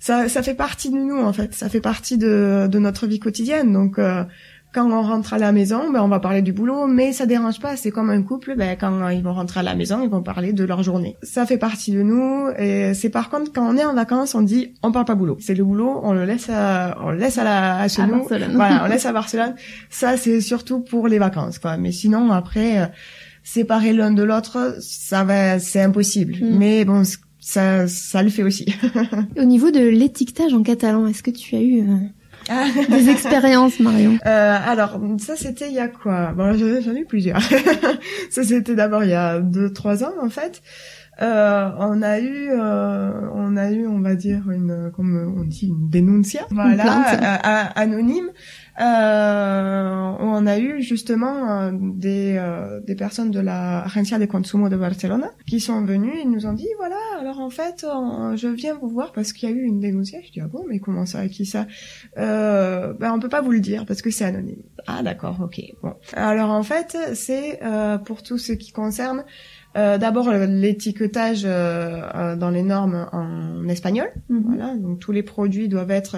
ça, 0.00 0.28
ça 0.28 0.42
fait 0.42 0.54
partie 0.54 0.90
de 0.90 0.96
nous, 0.96 1.20
en 1.20 1.32
fait. 1.34 1.52
Ça 1.54 1.68
fait 1.68 1.82
partie 1.82 2.16
de, 2.16 2.66
de 2.70 2.78
notre 2.78 3.06
vie 3.06 3.18
quotidienne. 3.18 3.72
Donc, 3.72 3.98
euh, 3.98 4.24
quand 4.72 4.90
on 4.90 5.02
rentre 5.02 5.32
à 5.32 5.38
la 5.38 5.52
maison, 5.52 5.90
ben 5.90 6.02
on 6.02 6.08
va 6.08 6.20
parler 6.20 6.42
du 6.42 6.52
boulot, 6.52 6.86
mais 6.86 7.12
ça 7.12 7.26
dérange 7.26 7.58
pas. 7.58 7.76
C'est 7.76 7.90
comme 7.90 8.10
un 8.10 8.22
couple, 8.22 8.54
ben 8.56 8.76
quand 8.78 9.08
ils 9.08 9.22
vont 9.22 9.32
rentrer 9.32 9.60
à 9.60 9.62
la 9.62 9.74
maison, 9.74 10.02
ils 10.02 10.10
vont 10.10 10.22
parler 10.22 10.52
de 10.52 10.64
leur 10.64 10.82
journée. 10.82 11.16
Ça 11.22 11.46
fait 11.46 11.58
partie 11.58 11.92
de 11.92 12.02
nous. 12.02 12.48
Et 12.58 12.92
c'est 12.94 13.08
par 13.08 13.30
contre 13.30 13.52
quand 13.52 13.66
on 13.66 13.76
est 13.76 13.84
en 13.84 13.94
vacances, 13.94 14.34
on 14.34 14.42
dit 14.42 14.74
on 14.82 14.92
parle 14.92 15.06
pas 15.06 15.14
boulot. 15.14 15.38
C'est 15.40 15.54
le 15.54 15.64
boulot, 15.64 16.00
on 16.02 16.12
le 16.12 16.24
laisse, 16.24 16.50
à, 16.50 16.98
on 17.02 17.10
le 17.10 17.18
laisse 17.18 17.38
à 17.38 17.44
la 17.44 17.78
à 17.78 17.88
chez 17.88 18.06
nous. 18.06 18.24
Voilà, 18.24 18.84
on 18.84 18.88
laisse 18.88 19.06
à 19.06 19.12
Barcelone. 19.12 19.54
Ça 19.88 20.16
c'est 20.16 20.40
surtout 20.40 20.80
pour 20.80 21.08
les 21.08 21.18
vacances, 21.18 21.58
quoi. 21.58 21.76
Mais 21.78 21.92
sinon 21.92 22.30
après, 22.30 22.80
euh, 22.80 22.86
séparer 23.42 23.94
l'un 23.94 24.10
de 24.10 24.22
l'autre, 24.22 24.76
ça 24.80 25.24
va, 25.24 25.58
c'est 25.58 25.80
impossible. 25.80 26.34
Mm. 26.42 26.58
Mais 26.58 26.84
bon, 26.84 27.02
ça, 27.40 27.88
ça 27.88 28.22
le 28.22 28.28
fait 28.28 28.42
aussi. 28.42 28.66
Au 29.38 29.44
niveau 29.44 29.70
de 29.70 29.80
l'étiquetage 29.80 30.52
en 30.52 30.62
catalan, 30.62 31.06
est-ce 31.06 31.22
que 31.22 31.30
tu 31.30 31.56
as 31.56 31.60
eu 31.60 31.80
euh, 31.80 31.96
des 32.88 33.10
expériences, 33.10 33.80
Marion 33.80 34.18
euh, 34.26 34.58
Alors, 34.66 35.00
ça 35.18 35.36
c'était 35.36 35.68
il 35.68 35.74
y 35.74 35.78
a 35.78 35.88
quoi? 35.88 36.32
Bon, 36.36 36.52
j'en 36.56 36.94
ai 36.94 37.00
eu 37.00 37.06
plusieurs. 37.06 37.40
ça 38.30 38.42
c'était 38.42 38.74
d'abord 38.74 39.04
il 39.04 39.10
y 39.10 39.14
a 39.14 39.40
deux, 39.40 39.72
trois 39.72 40.04
ans 40.04 40.14
en 40.22 40.30
fait. 40.30 40.62
Euh, 41.20 41.70
on 41.78 42.02
a 42.02 42.20
eu, 42.20 42.50
euh, 42.52 43.28
on 43.34 43.56
a 43.56 43.70
eu, 43.72 43.88
on 43.88 44.00
va 44.00 44.14
dire 44.14 44.48
une, 44.50 44.92
comme 44.94 45.34
on 45.36 45.44
dit, 45.44 45.66
une 45.66 45.90
dénoncia, 45.90 46.46
voilà, 46.50 47.12
euh, 47.12 47.64
anonyme. 47.74 48.30
Euh, 48.80 50.12
on 50.20 50.46
a 50.46 50.58
eu 50.58 50.80
justement 50.82 51.50
euh, 51.50 51.70
des, 51.72 52.36
euh, 52.38 52.80
des 52.80 52.94
personnes 52.94 53.32
de 53.32 53.40
la 53.40 53.82
Agencia 53.82 54.18
de 54.20 54.26
Consumo 54.26 54.68
de 54.68 54.76
Barcelona 54.76 55.32
qui 55.48 55.58
sont 55.58 55.84
venues 55.84 56.16
et 56.16 56.24
nous 56.24 56.46
ont 56.46 56.52
dit 56.52 56.68
voilà 56.76 56.96
alors 57.18 57.40
en 57.40 57.50
fait 57.50 57.84
je 58.36 58.46
viens 58.48 58.74
vous 58.74 58.88
voir 58.88 59.12
parce 59.12 59.32
qu'il 59.32 59.48
y 59.48 59.52
a 59.52 59.54
eu 59.54 59.62
une 59.62 59.80
dénonciation. 59.80 60.26
Je 60.28 60.32
dis 60.32 60.40
ah 60.40 60.48
bon 60.48 60.64
mais 60.68 60.78
comment 60.78 61.06
ça? 61.06 61.26
Qui 61.28 61.44
ça? 61.44 61.66
Euh, 62.18 62.92
ben 62.94 63.12
on 63.12 63.18
peut 63.18 63.28
pas 63.28 63.40
vous 63.40 63.50
le 63.50 63.60
dire 63.60 63.84
parce 63.84 64.00
que 64.00 64.10
c'est 64.10 64.24
anonyme. 64.24 64.62
Ah 64.86 65.02
d'accord 65.02 65.38
ok 65.42 65.60
bon 65.82 65.94
alors 66.12 66.50
en 66.50 66.62
fait 66.62 66.96
c'est 67.14 67.60
pour 68.04 68.22
tout 68.22 68.38
ce 68.38 68.52
qui 68.52 68.70
concerne 68.70 69.24
euh, 69.78 69.96
D'abord 69.98 70.30
l'étiquetage 70.30 71.42
euh, 71.44 72.36
dans 72.36 72.50
les 72.50 72.62
normes 72.62 73.06
en 73.12 73.68
espagnol. 73.68 74.08
Mhm. 74.28 74.42
Voilà, 74.46 74.76
donc 74.76 74.98
tous 74.98 75.12
les 75.12 75.22
produits 75.22 75.68
doivent 75.68 75.90
être 75.90 76.16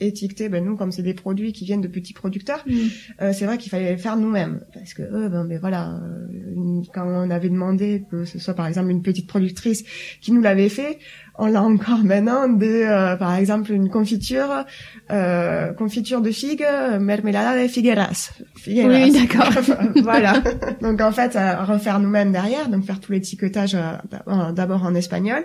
étiquetés. 0.00 0.48
Ben 0.48 0.64
nous, 0.64 0.76
comme 0.76 0.92
c'est 0.92 1.02
des 1.02 1.14
produits 1.14 1.52
qui 1.52 1.64
viennent 1.64 1.80
de 1.80 1.88
petits 1.88 2.14
producteurs, 2.14 2.64
mhm. 2.66 2.76
euh, 3.20 3.32
c'est 3.32 3.44
vrai 3.44 3.58
qu'il 3.58 3.70
fallait 3.70 3.90
les 3.90 3.98
faire 3.98 4.16
nous-mêmes 4.16 4.60
parce 4.72 4.94
que 4.94 5.02
eux, 5.02 5.28
ben, 5.28 5.44
ben 5.44 5.58
voilà, 5.60 6.00
euh, 6.02 6.82
quand 6.92 7.06
on 7.06 7.30
avait 7.30 7.50
demandé 7.50 8.04
que 8.10 8.24
ce 8.24 8.38
soit 8.38 8.54
par 8.54 8.66
exemple 8.66 8.90
une 8.90 9.02
petite 9.02 9.28
productrice 9.28 9.84
qui 10.20 10.32
nous 10.32 10.40
l'avait 10.40 10.68
fait, 10.68 10.98
on 11.38 11.54
a 11.54 11.60
encore 11.60 12.04
maintenant 12.04 12.48
des, 12.48 12.84
euh, 12.84 13.16
par 13.16 13.34
exemple, 13.34 13.72
une 13.72 13.88
confiture, 13.88 14.64
euh, 15.10 15.72
confiture 15.72 16.20
de 16.20 16.30
figues, 16.30 16.66
mermelada 17.00 17.62
de 17.62 17.68
figueras. 17.68 18.32
Oui, 18.66 19.12
d'accord. 19.12 19.50
voilà. 20.02 20.34
Donc 20.80 21.00
en 21.00 21.12
fait, 21.12 21.34
à 21.36 21.64
refaire 21.64 22.00
nous-mêmes 22.00 22.32
derrière, 22.32 22.68
donc 22.68 22.84
faire 22.84 23.00
tout 23.00 23.12
l'étiquetage 23.12 23.74
euh, 23.74 24.52
d'abord 24.52 24.84
en 24.84 24.94
espagnol 24.94 25.44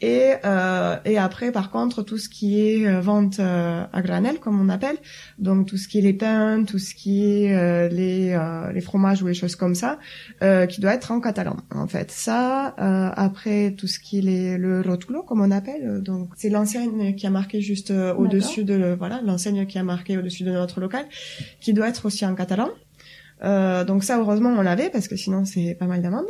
et, 0.00 0.34
euh, 0.44 0.96
et 1.06 1.16
après, 1.16 1.52
par 1.52 1.70
contre, 1.70 2.02
tout 2.02 2.18
ce 2.18 2.28
qui 2.28 2.60
est 2.60 2.86
euh, 2.86 3.00
vente 3.00 3.40
euh, 3.40 3.84
à 3.90 4.02
granel, 4.02 4.38
comme 4.40 4.60
on 4.60 4.68
appelle, 4.68 4.96
donc 5.38 5.66
tout 5.66 5.78
ce 5.78 5.88
qui 5.88 5.98
est 5.98 6.02
les 6.02 6.12
pains, 6.12 6.64
tout 6.64 6.78
ce 6.78 6.94
qui 6.94 7.24
est 7.24 7.56
euh, 7.56 7.88
les, 7.88 8.32
euh, 8.32 8.72
les 8.72 8.82
fromages 8.82 9.22
ou 9.22 9.26
les 9.26 9.34
choses 9.34 9.56
comme 9.56 9.74
ça, 9.74 9.98
qui 10.68 10.80
doit 10.80 10.94
être 10.94 11.10
en 11.12 11.20
catalan, 11.20 11.56
en 11.74 11.86
fait. 11.86 12.10
Ça, 12.10 12.74
après, 13.16 13.72
tout 13.72 13.86
ce 13.86 13.98
qui 13.98 14.18
est 14.18 14.58
le 14.58 14.80
rotulo, 14.82 15.22
comme 15.22 15.40
on 15.40 15.50
appelle, 15.50 16.02
donc 16.02 16.30
c'est 16.36 16.50
l'enseigne 16.50 17.14
qui 17.14 17.26
a 17.26 17.30
marqué 17.30 17.60
juste 17.60 17.90
au-dessus 17.90 18.64
de, 18.64 18.94
voilà, 18.98 19.20
l'enseigne 19.24 19.66
qui 19.66 19.78
a 19.78 19.82
marqué 19.82 20.18
au-dessus 20.18 20.44
de 20.44 20.52
notre 20.52 20.80
local, 20.80 21.06
qui 21.60 21.72
doit 21.72 21.88
être 21.88 22.06
aussi 22.06 22.24
en 22.26 22.34
catalan. 22.34 22.68
Euh, 23.44 23.84
donc 23.84 24.02
ça, 24.02 24.18
heureusement, 24.18 24.54
on 24.56 24.62
l'avait 24.62 24.88
parce 24.88 25.08
que 25.08 25.16
sinon 25.16 25.44
c'est 25.44 25.76
pas 25.78 25.86
mal 25.86 26.02
d'amende. 26.02 26.26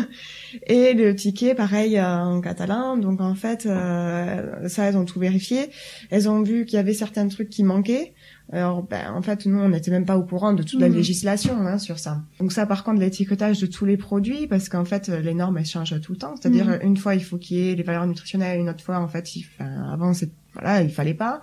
et 0.66 0.94
le 0.94 1.14
ticket, 1.14 1.54
pareil 1.54 1.96
euh, 1.98 2.04
en 2.04 2.40
catalan. 2.40 2.96
Donc 2.96 3.20
en 3.20 3.34
fait, 3.34 3.66
euh, 3.66 4.68
ça, 4.68 4.84
elles 4.84 4.96
ont 4.96 5.04
tout 5.04 5.20
vérifié. 5.20 5.70
Elles 6.10 6.28
ont 6.28 6.42
vu 6.42 6.64
qu'il 6.64 6.76
y 6.76 6.80
avait 6.80 6.94
certains 6.94 7.28
trucs 7.28 7.50
qui 7.50 7.62
manquaient. 7.62 8.14
Alors, 8.52 8.82
ben, 8.82 9.12
en 9.14 9.22
fait, 9.22 9.46
nous, 9.46 9.60
on 9.60 9.68
n'était 9.68 9.92
même 9.92 10.04
pas 10.04 10.18
au 10.18 10.24
courant 10.24 10.52
de 10.52 10.64
toute 10.64 10.80
la 10.80 10.88
mhm. 10.88 10.96
législation 10.96 11.54
hein, 11.58 11.78
sur 11.78 12.00
ça. 12.00 12.22
Donc 12.40 12.50
ça, 12.50 12.66
par 12.66 12.82
contre, 12.82 12.98
l'étiquetage 12.98 13.60
de 13.60 13.66
tous 13.66 13.84
les 13.84 13.96
produits, 13.96 14.48
parce 14.48 14.68
qu'en 14.68 14.84
fait, 14.84 15.06
les 15.06 15.34
normes, 15.34 15.56
elles 15.58 15.66
changent 15.66 16.00
tout 16.00 16.12
le 16.12 16.18
temps. 16.18 16.34
C'est-à-dire, 16.34 16.66
mhm. 16.66 16.78
une 16.82 16.96
fois, 16.96 17.14
il 17.14 17.22
faut 17.22 17.38
qu'il 17.38 17.58
y 17.58 17.70
ait 17.70 17.74
les 17.76 17.84
valeurs 17.84 18.08
nutritionnelles, 18.08 18.58
une 18.58 18.68
autre 18.68 18.82
fois, 18.82 18.98
en 18.98 19.06
fait, 19.06 19.36
il, 19.36 19.46
enfin, 19.54 19.92
avant, 19.92 20.10
voilà, 20.54 20.82
il 20.82 20.90
fallait 20.90 21.14
pas. 21.14 21.40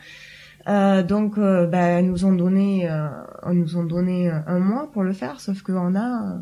Euh, 0.67 1.03
donc, 1.03 1.37
euh, 1.37 1.65
bah, 1.65 2.01
nous 2.01 2.25
ont 2.25 2.33
donné, 2.33 2.89
euh, 2.89 3.07
nous 3.53 3.77
ont 3.77 3.83
donné 3.83 4.29
un 4.29 4.59
mois 4.59 4.91
pour 4.91 5.03
le 5.03 5.13
faire, 5.13 5.39
sauf 5.39 5.61
qu'on 5.61 5.95
a, 5.95 6.41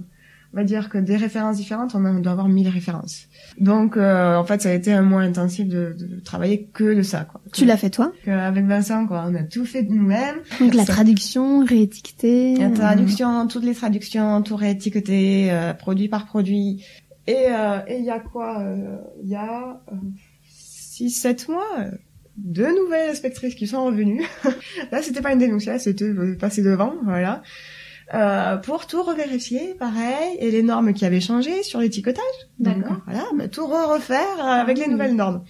on 0.53 0.57
va 0.57 0.63
dire 0.63 0.89
que 0.89 0.97
des 0.97 1.15
références 1.15 1.57
différentes, 1.57 1.93
on, 1.93 2.19
doit 2.19 2.31
avoir 2.31 2.47
mille 2.47 2.69
références. 2.69 3.27
Donc, 3.59 3.97
en 3.97 4.43
fait, 4.45 4.61
ça 4.61 4.69
a 4.69 4.73
été 4.73 4.91
un 4.91 5.03
mois 5.03 5.21
intensif 5.21 5.67
de, 5.67 5.95
de 5.97 6.19
travailler 6.21 6.69
que 6.73 6.95
de 6.95 7.03
ça. 7.03 7.25
Quoi. 7.25 7.41
Tu 7.53 7.65
l'as 7.65 7.77
fait 7.77 7.89
toi? 7.89 8.11
Avec 8.25 8.65
Vincent, 8.65 9.05
quoi. 9.05 9.25
On 9.27 9.35
a 9.35 9.43
tout 9.43 9.65
fait 9.65 9.83
de 9.83 9.93
nous-mêmes. 9.93 10.37
Donc 10.59 10.73
la 10.73 10.85
traduction, 10.85 11.63
réétiqueter. 11.63 12.55
La 12.55 12.71
traduction, 12.71 13.47
toutes 13.47 13.65
les 13.65 13.75
traductions, 13.75 14.41
tout 14.41 14.55
réétiqueté, 14.55 15.51
produit 15.77 16.07
par 16.07 16.25
produit 16.25 16.83
Et 17.27 17.47
il 17.89 18.05
y 18.05 18.09
a 18.09 18.19
quoi 18.19 18.63
Il 19.23 19.29
y 19.29 19.35
a 19.35 19.81
6-7 20.97 21.51
mois, 21.51 21.89
deux 22.37 22.73
nouvelles 22.75 23.11
inspectrices 23.11 23.55
qui 23.55 23.67
sont 23.67 23.85
revenues. 23.85 24.25
là, 24.91 25.01
c'était 25.01 25.21
pas 25.21 25.33
une 25.33 25.39
dénonciation, 25.39 25.91
c'était 25.91 26.11
passer 26.39 26.61
devant, 26.61 26.95
voilà. 27.03 27.43
Euh, 28.13 28.57
pour 28.57 28.85
tout 28.85 29.01
revérifier, 29.01 29.73
pareil, 29.79 30.37
et 30.39 30.51
les 30.51 30.61
normes 30.61 30.93
qui 30.93 31.05
avaient 31.05 31.21
changé 31.21 31.63
sur 31.63 31.79
l'étiquetage. 31.79 32.23
D'accord. 32.59 32.97
Voilà, 33.05 33.25
bah, 33.35 33.47
tout 33.47 33.65
refaire 33.65 34.45
avec 34.45 34.77
les 34.77 34.87
nouvelles 34.87 35.15
normes. 35.15 35.43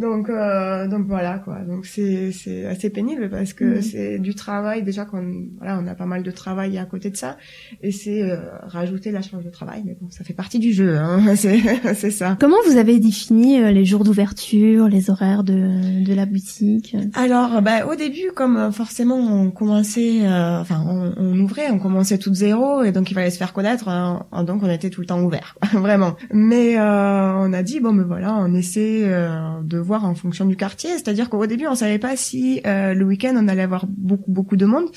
Donc 0.00 0.30
euh, 0.30 0.88
donc 0.88 1.06
voilà 1.06 1.38
quoi. 1.38 1.58
Donc 1.58 1.84
c'est 1.84 2.32
c'est 2.32 2.64
assez 2.64 2.88
pénible 2.88 3.28
parce 3.28 3.52
que 3.52 3.64
mhm. 3.64 3.82
c'est 3.82 4.18
du 4.18 4.34
travail 4.34 4.82
déjà 4.82 5.04
qu'on 5.04 5.48
voilà 5.58 5.78
on 5.78 5.86
a 5.86 5.94
pas 5.94 6.06
mal 6.06 6.22
de 6.22 6.30
travail 6.30 6.78
à 6.78 6.86
côté 6.86 7.10
de 7.10 7.16
ça 7.16 7.36
et 7.82 7.92
c'est 7.92 8.22
euh, 8.22 8.38
rajouter 8.62 9.10
la 9.10 9.20
charge 9.20 9.44
de 9.44 9.50
travail 9.50 9.82
mais 9.84 9.96
bon 10.00 10.08
ça 10.08 10.24
fait 10.24 10.32
partie 10.32 10.58
du 10.58 10.72
jeu 10.72 10.96
hein. 10.96 11.20
c'est 11.36 11.60
c'est 11.94 12.10
ça. 12.10 12.38
Comment 12.40 12.56
vous 12.66 12.78
avez 12.78 12.98
défini 12.98 13.60
euh, 13.60 13.72
les 13.72 13.84
jours 13.84 14.04
d'ouverture, 14.04 14.88
les 14.88 15.10
horaires 15.10 15.44
de 15.44 16.02
de 16.02 16.14
la 16.14 16.24
boutique? 16.24 16.96
Alors 17.12 17.60
bah 17.60 17.86
au 17.86 17.94
début 17.94 18.32
comme 18.34 18.56
euh, 18.56 18.72
forcément 18.72 19.18
on 19.18 19.50
commençait 19.50 20.20
enfin 20.26 20.82
on, 20.86 21.12
on, 21.18 21.38
ouvrait 21.40 21.70
on 21.70 21.78
commençait 21.78 22.16
tout 22.16 22.30
de 22.30 22.34
zéro 22.34 22.82
et 22.84 22.92
donc 22.92 23.10
il 23.10 23.14
fallait 23.14 23.30
se 23.30 23.38
faire 23.38 23.52
connaître 23.52 23.88
hein, 23.88 24.26
donc 24.46 24.62
on 24.62 24.70
était 24.70 24.88
tout 24.88 25.02
le 25.02 25.06
temps 25.06 25.20
ouvert 25.20 25.56
vraiment. 25.74 26.16
Mais 26.32 26.78
on 26.78 27.52
a 27.52 27.62
dit 27.62 27.80
bon 27.80 27.92
mais 27.92 28.04
voilà 28.04 28.34
on 28.36 28.54
essaie 28.54 29.02
de 29.02 29.78
voir 29.78 29.89
en 29.98 30.14
fonction 30.14 30.46
du 30.46 30.56
quartier. 30.56 30.90
C'est-à-dire 30.90 31.28
qu'au 31.28 31.46
début, 31.46 31.66
on 31.66 31.74
savait 31.74 31.98
pas 31.98 32.16
si 32.16 32.60
euh, 32.66 32.94
le 32.94 33.04
week-end 33.04 33.34
on 33.36 33.48
allait 33.48 33.62
avoir 33.62 33.86
beaucoup 33.86 34.30
beaucoup 34.30 34.56
de 34.56 34.66
monde. 34.66 34.88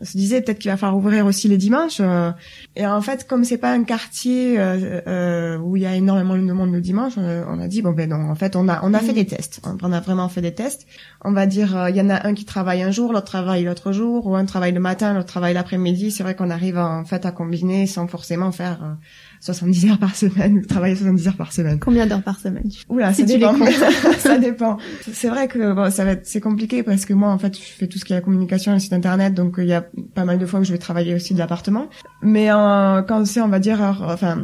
On 0.00 0.04
se 0.04 0.16
disait 0.16 0.40
peut-être 0.40 0.58
qu'il 0.58 0.70
va 0.70 0.76
falloir 0.76 0.96
ouvrir 0.96 1.26
aussi 1.26 1.48
les 1.48 1.56
dimanches. 1.56 1.98
Euh. 2.00 2.30
et 2.76 2.86
en 2.86 3.00
fait, 3.00 3.26
comme 3.26 3.44
c'est 3.44 3.58
pas 3.58 3.72
un 3.72 3.84
quartier 3.84 4.56
euh, 4.58 5.58
où 5.58 5.76
il 5.76 5.82
y 5.82 5.86
a 5.86 5.94
énormément 5.94 6.36
de 6.36 6.52
monde 6.52 6.72
le 6.72 6.80
dimanche, 6.80 7.14
on 7.16 7.58
a 7.60 7.68
dit 7.68 7.82
bon 7.82 7.92
ben 7.92 8.08
non. 8.08 8.30
En 8.30 8.34
fait, 8.34 8.56
on 8.56 8.68
a 8.68 8.80
on 8.82 8.94
a 8.94 9.00
fait 9.00 9.12
des 9.12 9.26
tests. 9.26 9.60
On 9.82 9.92
a 9.92 10.00
vraiment 10.00 10.28
fait 10.28 10.42
des 10.42 10.54
tests. 10.54 10.86
On 11.24 11.32
va 11.32 11.46
dire 11.46 11.88
il 11.88 11.96
y 11.96 12.00
en 12.00 12.10
a 12.10 12.26
un 12.26 12.34
qui 12.34 12.44
travaille 12.44 12.82
un 12.82 12.90
jour, 12.90 13.12
l'autre 13.12 13.26
travaille 13.26 13.64
l'autre 13.64 13.92
jour, 13.92 14.26
ou 14.26 14.36
un 14.36 14.44
travaille 14.44 14.72
le 14.72 14.80
matin, 14.80 15.14
l'autre 15.14 15.28
travaille 15.28 15.54
l'après-midi. 15.54 16.10
C'est 16.10 16.22
vrai 16.22 16.34
qu'on 16.34 16.50
arrive 16.50 16.78
en 16.78 17.04
fait 17.04 17.26
à 17.26 17.30
combiner 17.30 17.86
sans 17.86 18.06
forcément 18.06 18.52
faire 18.52 18.96
70 19.44 19.90
heures 19.90 19.98
par 19.98 20.16
semaine, 20.16 20.64
travailler 20.64 20.96
70 20.96 21.28
heures 21.28 21.36
par 21.36 21.52
semaine. 21.52 21.78
Combien 21.78 22.06
d'heures 22.06 22.22
par 22.22 22.40
semaine 22.40 22.70
Oula, 22.88 23.12
ça 23.12 23.24
dépend. 23.24 23.54
ça 24.18 24.38
dépend. 24.38 24.78
C'est 25.12 25.28
vrai 25.28 25.48
que 25.48 25.74
bon, 25.74 25.90
ça 25.90 26.04
va 26.06 26.12
être, 26.12 26.26
c'est 26.26 26.40
compliqué 26.40 26.82
parce 26.82 27.04
que 27.04 27.12
moi, 27.12 27.28
en 27.28 27.38
fait, 27.38 27.54
je 27.54 27.62
fais 27.62 27.86
tout 27.86 27.98
ce 27.98 28.06
qui 28.06 28.14
est 28.14 28.16
la 28.16 28.22
communication, 28.22 28.72
le 28.72 28.78
site 28.78 28.94
internet, 28.94 29.34
donc 29.34 29.56
il 29.58 29.66
y 29.66 29.73
a 29.73 29.73
pas 29.82 30.24
mal 30.24 30.38
de 30.38 30.46
fois 30.46 30.60
que 30.60 30.66
je 30.66 30.72
vais 30.72 30.78
travailler 30.78 31.14
aussi 31.14 31.34
de 31.34 31.38
l'appartement. 31.38 31.88
Mais 32.22 32.50
euh, 32.50 33.02
quand 33.02 33.24
c'est, 33.26 33.40
on 33.40 33.48
va 33.48 33.58
dire, 33.58 33.80
enfin, 34.06 34.42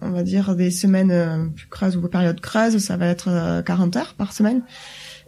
on 0.00 0.10
va 0.10 0.22
dire 0.22 0.54
des 0.54 0.70
semaines 0.70 1.10
euh, 1.10 1.46
plus 1.54 1.66
creuses 1.68 1.96
ou 1.96 2.06
périodes 2.08 2.40
creuses, 2.40 2.78
ça 2.78 2.96
va 2.96 3.06
être 3.06 3.62
40 3.64 3.96
euh, 3.96 3.98
heures 3.98 4.14
par 4.14 4.32
semaine. 4.32 4.62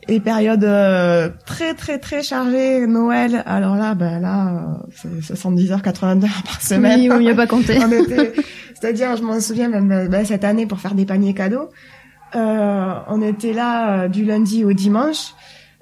Et 0.07 0.21
période 0.21 0.65
euh, 0.65 1.31
très 1.47 1.73
très 1.73 1.99
très 1.99 2.23
chargée 2.23 2.87
Noël 2.87 3.43
alors 3.47 3.77
là 3.77 3.95
ben 3.95 4.21
là 4.21 4.79
c'est 4.95 5.23
70 5.23 5.73
heures 5.73 5.81
80 5.81 6.25
heures 6.25 6.43
par 6.45 6.61
semaine. 6.61 7.01
Oui, 7.01 7.25
oui, 7.25 7.31
a 7.31 7.35
pas 7.35 7.47
compté 7.47 7.79
c'est-à-dire 8.75 9.17
je 9.17 9.23
m'en 9.23 9.41
souviens 9.41 9.71
même 9.71 10.09
ben, 10.09 10.27
cette 10.27 10.45
année 10.45 10.67
pour 10.67 10.79
faire 10.79 10.95
des 10.95 11.07
paniers 11.07 11.33
cadeaux 11.33 11.71
euh, 12.37 12.95
on 13.09 13.23
était 13.23 13.53
là 13.53 14.03
euh, 14.03 14.09
du 14.09 14.25
lundi 14.25 14.65
au 14.65 14.73
dimanche 14.73 15.35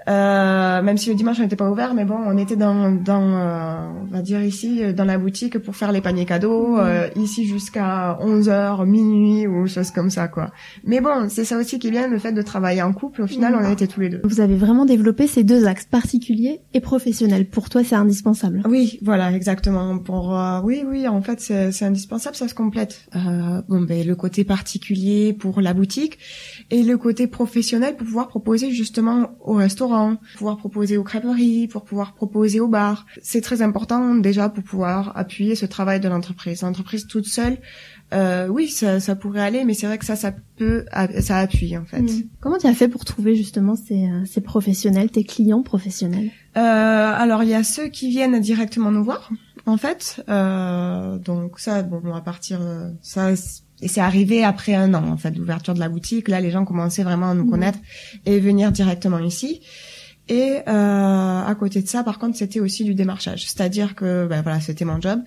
euh, 0.09 0.83
même 0.83 0.99
si 0.99 1.11
le 1.11 1.15
dimanche 1.15 1.39
on 1.39 1.43
n'était 1.43 1.57
pas 1.57 1.71
ouvert, 1.71 1.95
mais 1.95 2.05
bon, 2.05 2.19
on 2.25 2.37
était 2.37 2.57
dans, 2.57 2.91
dans 2.91 3.23
euh, 3.23 3.89
on 4.03 4.13
va 4.13 4.23
dire 4.23 4.43
ici, 4.43 4.83
euh, 4.83 4.93
dans 4.93 5.05
la 5.05 5.19
boutique 5.19 5.59
pour 5.59 5.77
faire 5.77 5.93
les 5.93 6.01
paniers 6.01 6.25
cadeaux, 6.25 6.77
mmh. 6.77 7.21
ici 7.21 7.47
jusqu'à 7.47 8.19
11h, 8.21 8.85
minuit 8.87 9.47
ou 9.47 9.67
choses 9.67 9.91
comme 9.91 10.11
ça, 10.11 10.29
quoi. 10.29 10.51
Mais 10.85 11.01
bon, 11.01 11.29
c'est 11.29 11.45
ça 11.45 11.57
aussi 11.57 11.79
qui 11.79 11.89
est 11.89 11.91
bien, 11.91 12.09
le 12.09 12.19
fait 12.19 12.33
de 12.33 12.43
travailler 12.43 12.83
en 12.83 12.93
couple, 12.93 13.23
au 13.23 13.27
final, 13.27 13.55
on 13.55 13.71
était 13.71 13.87
tous 13.87 14.01
les 14.01 14.09
deux. 14.09 14.21
Vous 14.25 14.41
avez 14.41 14.57
vraiment 14.57 14.85
développé 14.85 15.27
ces 15.27 15.45
deux 15.45 15.67
axes, 15.67 15.85
particuliers 15.85 16.61
et 16.75 16.81
professionnels. 16.81 17.47
Pour 17.47 17.69
toi, 17.69 17.83
c'est 17.85 17.95
indispensable. 17.95 18.63
Oui, 18.69 18.99
voilà, 19.03 19.33
exactement. 19.33 19.99
Pour, 19.99 20.37
oui, 20.65 20.83
oui, 20.87 21.07
en 21.07 21.23
fait, 21.23 21.41
c'est 21.41 21.85
indispensable, 21.85 22.37
ça 22.37 22.49
se 22.49 22.55
complète. 22.55 23.07
bon, 23.69 23.83
ben, 23.83 24.07
le 24.07 24.17
côté 24.17 24.45
particulier 24.45 25.33
pour 25.33 25.61
la 25.61 25.75
boutique 25.75 26.19
et 26.71 26.83
le 26.83 26.99
côté 26.99 27.27
professionnel 27.27 27.97
pour 27.97 28.07
pouvoir 28.07 28.29
proposer 28.29 28.71
justement 28.71 29.31
au 29.41 29.55
restaurant 29.55 29.92
pour 29.93 30.39
pouvoir 30.39 30.57
proposer 30.57 30.97
aux 30.97 31.05
crêperies, 31.05 31.69
pour 31.69 31.85
pouvoir 31.85 32.15
proposer 32.15 32.61
aux 32.61 32.69
bars. 32.69 33.07
C'est 33.23 33.41
très 33.41 33.63
important 33.63 34.15
déjà 34.15 34.49
pour 34.49 34.65
pouvoir 34.65 35.13
appuyer 35.17 35.55
ce 35.55 35.67
travail 35.67 36.01
de 36.01 36.09
l'entreprise. 36.09 36.63
L'entreprise 36.63 37.07
toute 37.07 37.27
seule, 37.27 37.59
euh, 38.13 38.49
oui, 38.49 38.69
ça, 38.69 39.01
ça, 39.01 39.17
pourrait 39.17 39.41
aller, 39.41 39.65
mais 39.65 39.75
c'est 39.75 39.87
vrai 39.87 39.99
que 39.99 40.05
ça, 40.05 40.17
ça 40.17 40.33
peut, 40.57 40.85
ça 41.21 41.39
appuie 41.39 41.77
en 41.77 41.85
fait. 41.85 42.03
Mm. 42.03 42.29
Comment 42.41 42.59
tu 42.59 42.67
as 42.67 42.75
fait 42.75 42.89
pour 42.89 43.05
trouver 43.05 43.35
justement 43.35 43.75
ces, 43.77 44.09
euh, 44.09 44.25
ces 44.27 44.41
professionnels, 44.41 45.11
tes 45.11 45.25
clients 45.25 45.63
professionnels? 45.63 46.31
Euh, 46.57 46.61
Alors 46.61 47.43
il 47.43 47.49
y 47.49 47.55
a 47.55 47.65
ceux 47.65 47.89
qui 47.89 48.11
viennent 48.11 48.39
directement 48.41 48.91
nous 48.91 49.05
voir, 49.05 49.31
en 49.67 49.77
fait. 49.77 50.23
Euh, 50.29 51.19
donc 51.19 51.59
ça, 51.59 51.83
bon, 51.83 52.13
à 52.15 52.21
partir, 52.21 52.61
ça 53.01 53.35
et 53.83 53.89
c'est 53.89 54.01
arrivé 54.01 54.45
après 54.45 54.75
un 54.75 54.95
an, 54.95 55.09
en 55.09 55.17
fait, 55.17 55.33
d'ouverture 55.33 55.75
de 55.75 55.81
la 55.81 55.89
boutique. 55.89 56.29
Là, 56.29 56.41
les 56.41 56.51
gens 56.51 56.65
commençaient 56.65 57.03
vraiment 57.03 57.31
à 57.31 57.35
nous 57.35 57.45
mmh. 57.45 57.51
connaître 57.51 57.79
et 58.25 58.39
venir 58.39 58.71
directement 58.71 59.19
ici. 59.19 59.61
Et 60.29 60.61
euh, 60.69 61.45
à 61.45 61.55
côté 61.59 61.83
de 61.83 61.89
ça, 61.89 62.05
par 62.05 62.19
contre, 62.21 62.39
c'était 62.39 62.61
aussi 62.61 62.85
du 62.85 62.95
démarchage. 62.95 63.45
C'est-à-dire 63.45 63.97
que, 63.97 64.27
ben 64.27 64.41
voilà, 64.43 64.61
c'était 64.61 64.85
mon 64.85 65.01
job. 65.01 65.21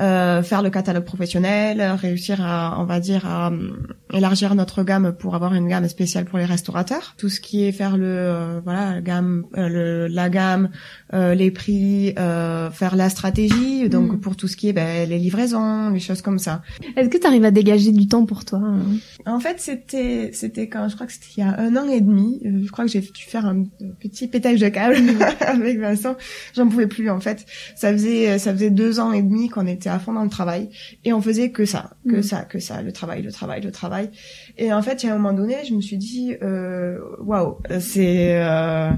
Euh, 0.00 0.42
faire 0.42 0.62
le 0.62 0.70
catalogue 0.70 1.04
professionnel, 1.04 1.80
réussir 2.00 2.44
à, 2.44 2.80
on 2.80 2.84
va 2.84 2.98
dire, 2.98 3.26
à 3.26 3.50
euh, 3.50 3.72
élargir 4.12 4.54
notre 4.54 4.82
gamme 4.82 5.12
pour 5.12 5.34
avoir 5.34 5.52
une 5.52 5.68
gamme 5.68 5.86
spéciale 5.86 6.24
pour 6.24 6.38
les 6.38 6.46
restaurateurs. 6.46 7.14
Tout 7.18 7.28
ce 7.28 7.40
qui 7.40 7.64
est 7.64 7.72
faire 7.72 7.98
le, 7.98 8.06
euh, 8.06 8.60
voilà, 8.64 8.94
la 8.94 9.00
gamme, 9.02 9.44
le, 9.54 10.08
la 10.08 10.30
gamme, 10.30 10.70
les 11.12 11.50
prix, 11.50 12.14
faire 12.16 12.96
la 12.96 13.10
stratégie. 13.10 13.88
Donc 13.90 14.12
mm. 14.12 14.20
pour 14.20 14.34
tout 14.34 14.48
ce 14.48 14.56
qui 14.56 14.70
est 14.70 14.72
ben, 14.72 15.06
les 15.08 15.18
livraisons, 15.18 15.90
les 15.90 16.00
choses 16.00 16.22
comme 16.22 16.38
ça. 16.38 16.62
Est-ce 16.96 17.10
que 17.10 17.18
tu 17.18 17.26
arrives 17.26 17.44
à 17.44 17.50
dégager 17.50 17.92
du 17.92 18.08
temps 18.08 18.24
pour 18.24 18.46
toi 18.46 18.60
hein? 18.60 18.80
En 19.26 19.40
fait, 19.40 19.60
c'était, 19.60 20.30
c'était 20.32 20.68
quand 20.68 20.88
je 20.88 20.94
crois 20.94 21.06
que 21.06 21.12
c'était 21.12 21.26
il 21.36 21.40
y 21.40 21.42
a 21.44 21.60
un 21.60 21.76
an 21.76 21.86
et 21.86 22.00
demi. 22.00 22.40
Je 22.42 22.70
crois 22.70 22.86
que 22.86 22.90
j'ai 22.90 23.00
dû 23.00 23.22
faire 23.22 23.44
un 23.44 23.64
petit 24.00 24.26
pétage 24.26 24.58
de 24.58 24.68
câble 24.68 24.96
avec 25.40 25.78
Vincent. 25.78 26.16
J'en 26.56 26.66
pouvais 26.66 26.86
plus 26.86 27.10
en 27.10 27.20
fait. 27.20 27.44
Ça 27.76 27.92
faisait, 27.92 28.38
ça 28.38 28.52
faisait 28.52 28.70
deux 28.70 28.98
ans 28.98 29.12
et 29.12 29.22
demi 29.22 29.48
qu'on 29.48 29.66
était 29.66 29.81
à 29.88 29.98
fond 29.98 30.12
dans 30.12 30.24
le 30.24 30.30
travail 30.30 30.70
et 31.04 31.12
on 31.12 31.20
faisait 31.20 31.50
que 31.50 31.64
ça, 31.64 31.96
que 32.08 32.16
mm. 32.16 32.22
ça, 32.22 32.42
que 32.42 32.58
ça, 32.58 32.82
le 32.82 32.92
travail, 32.92 33.22
le 33.22 33.32
travail, 33.32 33.60
le 33.60 33.70
travail. 33.70 34.10
Et 34.58 34.72
en 34.72 34.82
fait, 34.82 35.02
il 35.02 35.06
y 35.06 35.10
a 35.10 35.14
un 35.14 35.18
moment 35.18 35.32
donné, 35.32 35.56
je 35.64 35.74
me 35.74 35.80
suis 35.80 35.98
dit, 35.98 36.34
euh, 36.42 36.98
waouh, 37.20 37.58
c'est 37.80 38.40
euh, 38.40 38.90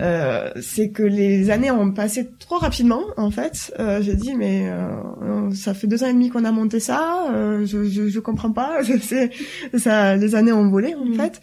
euh, 0.00 0.50
c'est 0.60 0.90
que 0.90 1.02
les 1.02 1.50
années 1.50 1.70
ont 1.70 1.92
passé 1.92 2.28
trop 2.38 2.58
rapidement. 2.58 3.02
En 3.16 3.30
fait, 3.30 3.74
euh, 3.78 4.00
j'ai 4.02 4.14
dit 4.14 4.34
mais 4.34 4.68
euh, 4.68 5.50
ça 5.52 5.74
fait 5.74 5.86
deux 5.86 6.02
ans 6.04 6.08
et 6.08 6.12
demi 6.12 6.30
qu'on 6.30 6.44
a 6.44 6.52
monté 6.52 6.80
ça, 6.80 7.28
euh, 7.32 7.66
je, 7.66 7.84
je, 7.84 8.08
je 8.08 8.20
comprends 8.20 8.52
pas. 8.52 8.80
C'est 9.00 9.30
ça, 9.76 10.16
les 10.16 10.34
années 10.34 10.52
ont 10.52 10.68
volé 10.68 10.94
en 10.94 11.04
mm. 11.04 11.14
fait. 11.14 11.40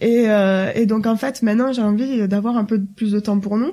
Et, 0.00 0.28
euh, 0.28 0.72
et 0.74 0.86
donc 0.86 1.06
en 1.06 1.16
fait 1.16 1.42
maintenant 1.42 1.72
j'ai 1.72 1.82
envie 1.82 2.26
d'avoir 2.26 2.56
un 2.56 2.64
peu 2.64 2.82
plus 2.82 3.12
de 3.12 3.20
temps 3.20 3.38
pour 3.38 3.56
nous 3.56 3.72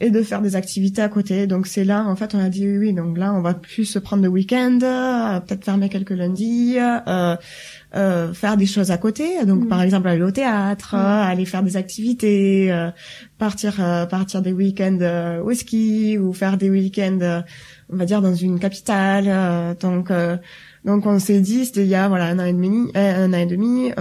et 0.00 0.10
de 0.10 0.22
faire 0.22 0.42
des 0.42 0.54
activités 0.54 1.02
à 1.02 1.08
côté. 1.08 1.46
Donc 1.46 1.66
c'est 1.66 1.84
là 1.84 2.04
en 2.06 2.16
fait 2.16 2.34
on 2.34 2.38
a 2.38 2.48
dit 2.48 2.66
oui 2.68 2.78
oui 2.78 2.92
donc 2.92 3.16
là 3.18 3.32
on 3.34 3.40
va 3.40 3.54
plus 3.54 3.84
se 3.84 3.98
prendre 3.98 4.22
le 4.22 4.28
week-end, 4.28 4.78
peut-être 5.46 5.64
fermer 5.64 5.88
quelques 5.88 6.10
lundis, 6.32 6.76
euh, 6.78 7.36
euh, 7.94 8.32
faire 8.32 8.56
des 8.56 8.66
choses 8.66 8.90
à 8.90 8.98
côté. 8.98 9.44
Donc 9.44 9.64
mm. 9.64 9.68
par 9.68 9.82
exemple 9.82 10.08
aller 10.08 10.22
au 10.22 10.30
théâtre, 10.30 10.94
mm. 10.96 10.98
aller 10.98 11.44
faire 11.44 11.62
des 11.62 11.76
activités, 11.76 12.72
euh, 12.72 12.90
partir 13.38 13.76
partir 14.10 14.42
des 14.42 14.52
week-ends 14.52 15.40
au 15.44 15.52
ski 15.52 16.18
ou 16.18 16.32
faire 16.32 16.56
des 16.56 16.70
week-ends 16.70 17.42
on 17.92 17.96
va 17.96 18.04
dire 18.04 18.22
dans 18.22 18.34
une 18.34 18.58
capitale. 18.58 19.76
donc 19.80 20.10
donc 20.84 21.06
on 21.06 21.18
s'est 21.18 21.40
dit 21.40 21.64
c'était 21.66 21.82
il 21.82 21.88
y 21.88 21.94
a 21.94 22.08
voilà 22.08 22.26
un 22.26 22.38
an 22.38 22.44
et 22.44 22.52
demi 22.52 22.90
un 22.94 23.32
an 23.32 23.36
et 23.36 23.46
demi 23.46 23.92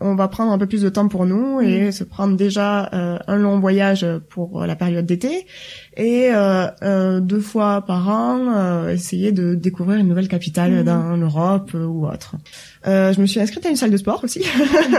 on 0.00 0.14
va 0.14 0.28
prendre 0.28 0.50
un 0.50 0.58
peu 0.58 0.66
plus 0.66 0.82
de 0.82 0.88
temps 0.88 1.08
pour 1.08 1.26
nous 1.26 1.60
et 1.60 1.92
se 1.92 2.04
prendre 2.04 2.36
déjà 2.36 2.88
euh, 2.94 3.18
un 3.26 3.36
long 3.36 3.60
voyage 3.60 4.06
pour 4.30 4.64
la 4.64 4.74
période 4.74 5.04
d'été 5.04 5.46
et 5.96 6.30
euh, 6.32 6.66
euh, 6.82 7.20
deux 7.20 7.40
fois 7.40 7.84
par 7.86 8.08
an 8.08 8.88
essayer 8.88 9.30
de 9.30 9.54
découvrir 9.54 9.98
une 9.98 10.08
nouvelle 10.08 10.28
capitale 10.28 10.80
mm. 10.80 10.84
dans 10.84 11.16
l'Europe 11.16 11.74
ou 11.74 12.06
autre. 12.06 12.36
je 12.84 13.20
me 13.20 13.26
suis 13.26 13.40
inscrite 13.40 13.66
à 13.66 13.68
une 13.68 13.76
salle 13.76 13.90
de 13.90 13.96
sport 13.98 14.24
aussi. 14.24 14.42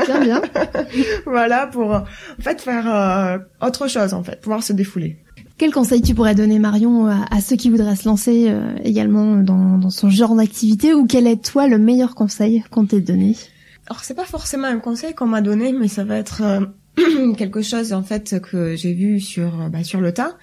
bien 0.05 0.19
bien. 0.21 0.41
voilà 1.25 1.67
pour 1.67 1.91
en 1.91 2.05
fait 2.39 2.61
faire 2.61 3.41
autre 3.61 3.87
chose 3.87 4.13
en 4.13 4.23
fait, 4.23 4.39
pouvoir 4.39 4.61
se 4.61 4.73
défouler. 4.73 5.17
Quel 5.57 5.71
conseil 5.71 6.01
tu 6.01 6.15
pourrais 6.15 6.33
donner 6.33 6.57
Marion 6.57 7.07
à, 7.07 7.39
ceux 7.41 7.55
qui 7.55 7.69
voudraient 7.69 7.95
se 7.95 8.07
lancer 8.07 8.51
également 8.83 9.35
dans, 9.35 9.77
dans 9.77 9.89
son 9.91 10.09
genre 10.09 10.35
d'activité 10.35 10.93
ou 10.93 11.05
quel 11.05 11.27
est 11.27 11.43
toi 11.43 11.67
le 11.67 11.77
meilleur 11.77 12.15
conseil 12.15 12.63
qu'on 12.71 12.85
t'ait 12.85 13.01
donné? 13.01 13.35
Alors 13.91 14.05
c'est 14.05 14.13
pas 14.13 14.23
forcément 14.23 14.67
un 14.67 14.79
conseil 14.79 15.13
qu'on 15.13 15.27
m'a 15.27 15.41
donné, 15.41 15.73
mais 15.73 15.89
ça 15.89 16.05
va 16.05 16.15
être 16.15 16.41
euh, 16.43 17.33
quelque 17.37 17.61
chose 17.61 17.91
en 17.91 18.03
fait 18.03 18.39
que 18.39 18.73
j'ai 18.77 18.93
vu 18.93 19.19
sur 19.19 19.59
euh, 19.59 19.67
bah, 19.67 19.83
sur 19.83 19.99
le 19.99 20.13
tas. 20.13 20.37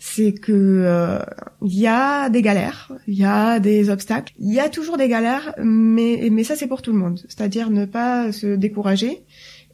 c'est 0.00 0.32
que 0.32 0.50
euh, 0.52 1.20
il 1.62 1.78
y 1.78 1.86
a 1.86 2.28
des 2.28 2.42
galères, 2.42 2.90
il 3.06 3.14
y 3.14 3.24
a 3.24 3.60
des 3.60 3.88
obstacles, 3.88 4.34
il 4.40 4.52
y 4.52 4.58
a 4.58 4.68
toujours 4.68 4.96
des 4.96 5.06
galères, 5.06 5.54
mais 5.62 6.28
mais 6.32 6.42
ça 6.42 6.56
c'est 6.56 6.66
pour 6.66 6.82
tout 6.82 6.90
le 6.90 6.98
monde. 6.98 7.20
C'est-à-dire 7.28 7.70
ne 7.70 7.84
pas 7.84 8.32
se 8.32 8.56
décourager 8.56 9.22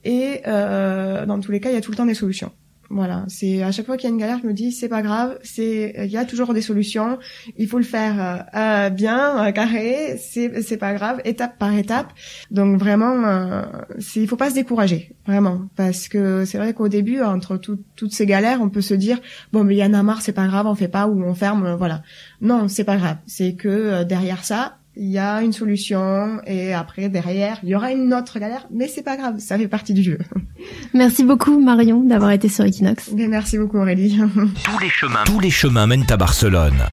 et 0.04 0.42
dans 0.44 1.40
tous 1.40 1.50
les 1.50 1.60
cas, 1.60 1.70
il 1.70 1.74
y 1.76 1.78
a 1.78 1.80
tout 1.80 1.92
le 1.92 1.96
temps 1.96 2.04
des 2.04 2.12
solutions. 2.12 2.52
Voilà, 2.90 3.24
c'est 3.28 3.62
à 3.62 3.72
chaque 3.72 3.86
fois 3.86 3.96
qu'il 3.96 4.08
y 4.08 4.12
a 4.12 4.14
une 4.14 4.20
galère, 4.20 4.38
je 4.42 4.46
me 4.46 4.52
dis 4.52 4.72
c'est 4.72 4.88
pas 4.88 5.02
grave, 5.02 5.38
c'est 5.42 5.94
il 5.98 6.10
y 6.10 6.16
a 6.16 6.24
toujours 6.24 6.54
des 6.54 6.62
solutions. 6.62 7.18
Il 7.56 7.66
faut 7.66 7.78
le 7.78 7.84
faire 7.84 8.46
euh, 8.54 8.90
bien, 8.90 9.46
euh, 9.46 9.52
carré, 9.52 10.16
c'est 10.18 10.62
c'est 10.62 10.76
pas 10.76 10.92
grave, 10.94 11.20
étape 11.24 11.58
par 11.58 11.72
étape. 11.74 12.12
Donc 12.50 12.78
vraiment, 12.78 13.24
euh, 13.26 13.62
il 14.16 14.28
faut 14.28 14.36
pas 14.36 14.50
se 14.50 14.54
décourager, 14.54 15.12
vraiment, 15.26 15.62
parce 15.76 16.08
que 16.08 16.44
c'est 16.44 16.58
vrai 16.58 16.74
qu'au 16.74 16.88
début, 16.88 17.20
entre 17.22 17.56
toutes 17.56 18.12
ces 18.12 18.26
galères, 18.26 18.60
on 18.60 18.68
peut 18.68 18.80
se 18.80 18.94
dire 18.94 19.18
bon 19.52 19.64
mais 19.64 19.74
il 19.74 19.78
y 19.78 19.84
en 19.84 19.94
a 19.94 20.02
marre, 20.02 20.22
c'est 20.22 20.32
pas 20.32 20.46
grave, 20.46 20.66
on 20.66 20.74
fait 20.74 20.88
pas 20.88 21.06
ou 21.06 21.22
on 21.22 21.34
ferme, 21.34 21.66
euh, 21.66 21.76
voilà. 21.76 22.02
Non, 22.40 22.68
c'est 22.68 22.84
pas 22.84 22.96
grave. 22.96 23.16
C'est 23.26 23.54
que 23.54 23.68
euh, 23.68 24.04
derrière 24.04 24.44
ça, 24.44 24.78
il 24.96 25.10
y 25.10 25.18
a 25.18 25.42
une 25.42 25.52
solution 25.52 26.40
et 26.46 26.72
après 26.72 27.08
derrière 27.08 27.58
il 27.62 27.70
y 27.70 27.74
aura 27.74 27.92
une 27.92 28.12
autre 28.14 28.38
galère 28.38 28.66
mais 28.70 28.88
c'est 28.88 29.02
pas 29.02 29.16
grave 29.16 29.38
ça 29.38 29.58
fait 29.58 29.68
partie 29.68 29.94
du 29.94 30.02
jeu. 30.02 30.18
Merci 30.94 31.24
beaucoup 31.24 31.60
Marion 31.60 32.02
d'avoir 32.02 32.30
été 32.30 32.48
sur 32.48 32.64
Equinox. 32.64 33.10
Merci 33.12 33.58
beaucoup 33.58 33.78
Aurélie. 33.78 34.18
Tous 34.64 34.78
les 34.80 34.88
chemins 34.88 35.24
tous 35.24 35.40
les 35.40 35.50
chemins 35.50 35.86
mènent 35.86 36.06
à 36.08 36.16
Barcelone 36.16 36.74